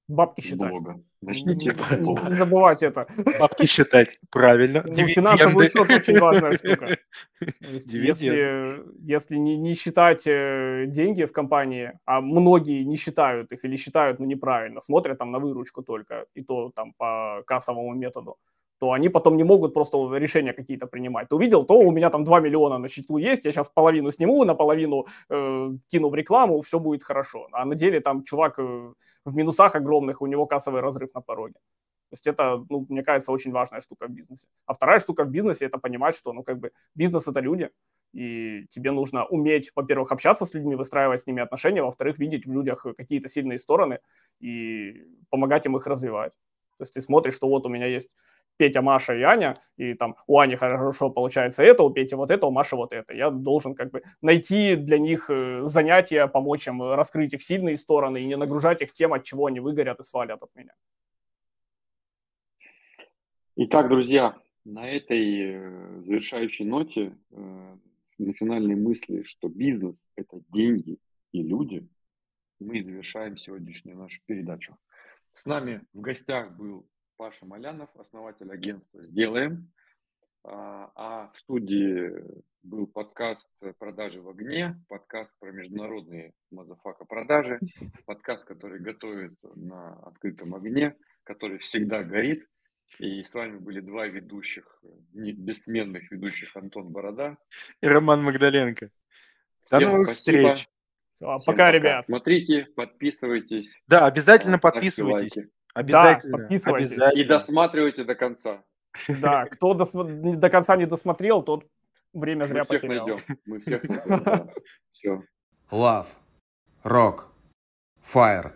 [0.07, 0.69] Бабки считать.
[0.69, 1.01] Блога.
[1.21, 2.29] Начните блога.
[2.29, 3.07] Не забывать это.
[3.39, 4.83] Бабки считать, правильно.
[4.85, 6.97] Ну, финансовый учет очень важная штука.
[7.59, 13.77] Если, если не, не считать э, деньги в компании, а многие не считают их или
[13.77, 18.37] считают ну, неправильно, смотрят там на выручку только, и то там по кассовому методу,
[18.79, 21.29] то они потом не могут просто решения какие-то принимать.
[21.29, 24.43] Ты увидел, то у меня там 2 миллиона на счету есть, я сейчас половину сниму,
[24.45, 27.47] наполовину э, кину в рекламу, все будет хорошо.
[27.51, 28.93] А на деле там чувак э,
[29.25, 31.55] в минусах огромных, у него кассовый разрыв на пороге.
[32.09, 34.47] То есть это, ну, мне кажется, очень важная штука в бизнесе.
[34.65, 37.69] А вторая штука в бизнесе– это понимать, что, ну, как бы, бизнес– это люди,
[38.13, 42.53] и тебе нужно уметь, во-первых, общаться с людьми, выстраивать с ними отношения, во-вторых, видеть в
[42.53, 43.99] людях какие-то сильные стороны
[44.39, 46.33] и помогать им их развивать.
[46.77, 48.11] То есть ты смотришь, что вот у меня есть
[48.57, 52.47] Петя, Маша и Аня, и там у Ани хорошо получается это, у Пети вот это,
[52.47, 53.13] у Маши вот это.
[53.13, 58.21] Я должен как бы найти для них э, занятия, помочь им раскрыть их сильные стороны
[58.21, 60.73] и не нагружать их тем, от чего они выгорят и свалят от меня.
[63.57, 67.77] Итак, друзья, на этой э, завершающей ноте, э,
[68.17, 70.97] на финальной мысли, что бизнес– это деньги
[71.31, 71.87] и люди,
[72.59, 74.77] мы завершаем сегодняшнюю нашу передачу.
[75.33, 76.87] С нами в гостях был
[77.17, 79.71] Паша Молянов, основатель агентства «Сделаем».
[80.43, 82.11] А, а в студии
[82.61, 83.49] был подкаст
[83.79, 87.59] «Продажи в огне», подкаст про международные motherfucker продажи,
[88.05, 92.45] подкаст, который готовит на открытом огне, который всегда горит.
[92.99, 97.37] И с вами были два ведущих, бессменных ведущих Антон Борода
[97.81, 98.91] и Роман Магдаленко.
[99.71, 100.53] До Всем новых спасибо.
[100.53, 100.69] встреч.
[101.19, 102.05] Пока, пока, ребят.
[102.05, 103.73] Смотрите, подписывайтесь.
[103.87, 105.35] Да, обязательно подписывайтесь.
[105.37, 105.54] Лайки.
[105.75, 106.37] Обязательно.
[106.37, 106.91] Да, подписывайтесь.
[106.91, 107.21] Обязательно.
[107.21, 108.63] И досматривайте до конца.
[109.07, 111.65] Да, кто до, до конца не досмотрел, тот
[112.13, 113.05] время зря Мы потерял.
[113.05, 113.39] Всех найдем.
[113.45, 114.49] Мы всех найдем.
[114.91, 115.23] Все.
[115.71, 116.07] Love,
[116.83, 117.25] Rock,
[118.01, 118.53] Fire,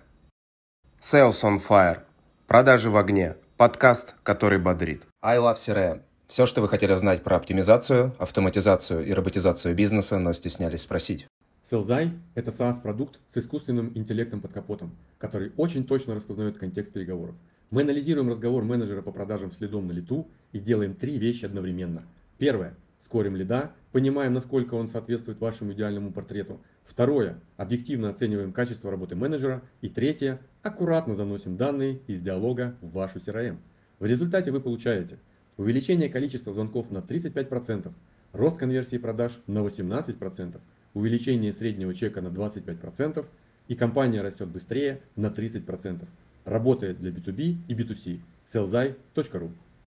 [1.02, 2.00] Sales on Fire,
[2.48, 5.06] Продажи в огне, подкаст, который бодрит.
[5.22, 6.02] I Love CRM.
[6.28, 11.28] Все, что вы хотели знать про оптимизацию, автоматизацию и роботизацию бизнеса, но стеснялись спросить.
[11.70, 17.36] Селзай– это SaaS-продукт с искусственным интеллектом под капотом, который очень точно распознает контекст переговоров.
[17.70, 22.06] Мы анализируем разговор менеджера по продажам следом на лету и делаем три вещи одновременно.
[22.40, 26.60] Первое– скорим лида, понимаем, насколько он соответствует вашему идеальному портрету.
[26.86, 29.62] Второе– объективно оцениваем качество работы менеджера.
[29.82, 33.58] И третье– аккуратно заносим данные из диалога в вашу CRM.
[34.00, 35.20] В результате вы получаете
[35.56, 37.92] увеличение количества звонков на 35%,
[38.34, 40.60] рост конверсии продаж на 18%,
[40.94, 43.26] увеличение среднего чека на 25%
[43.68, 46.06] и компания растет быстрее на 30%.
[46.46, 48.20] Работает для B2B и B2C.
[48.52, 49.52] sellzai.ru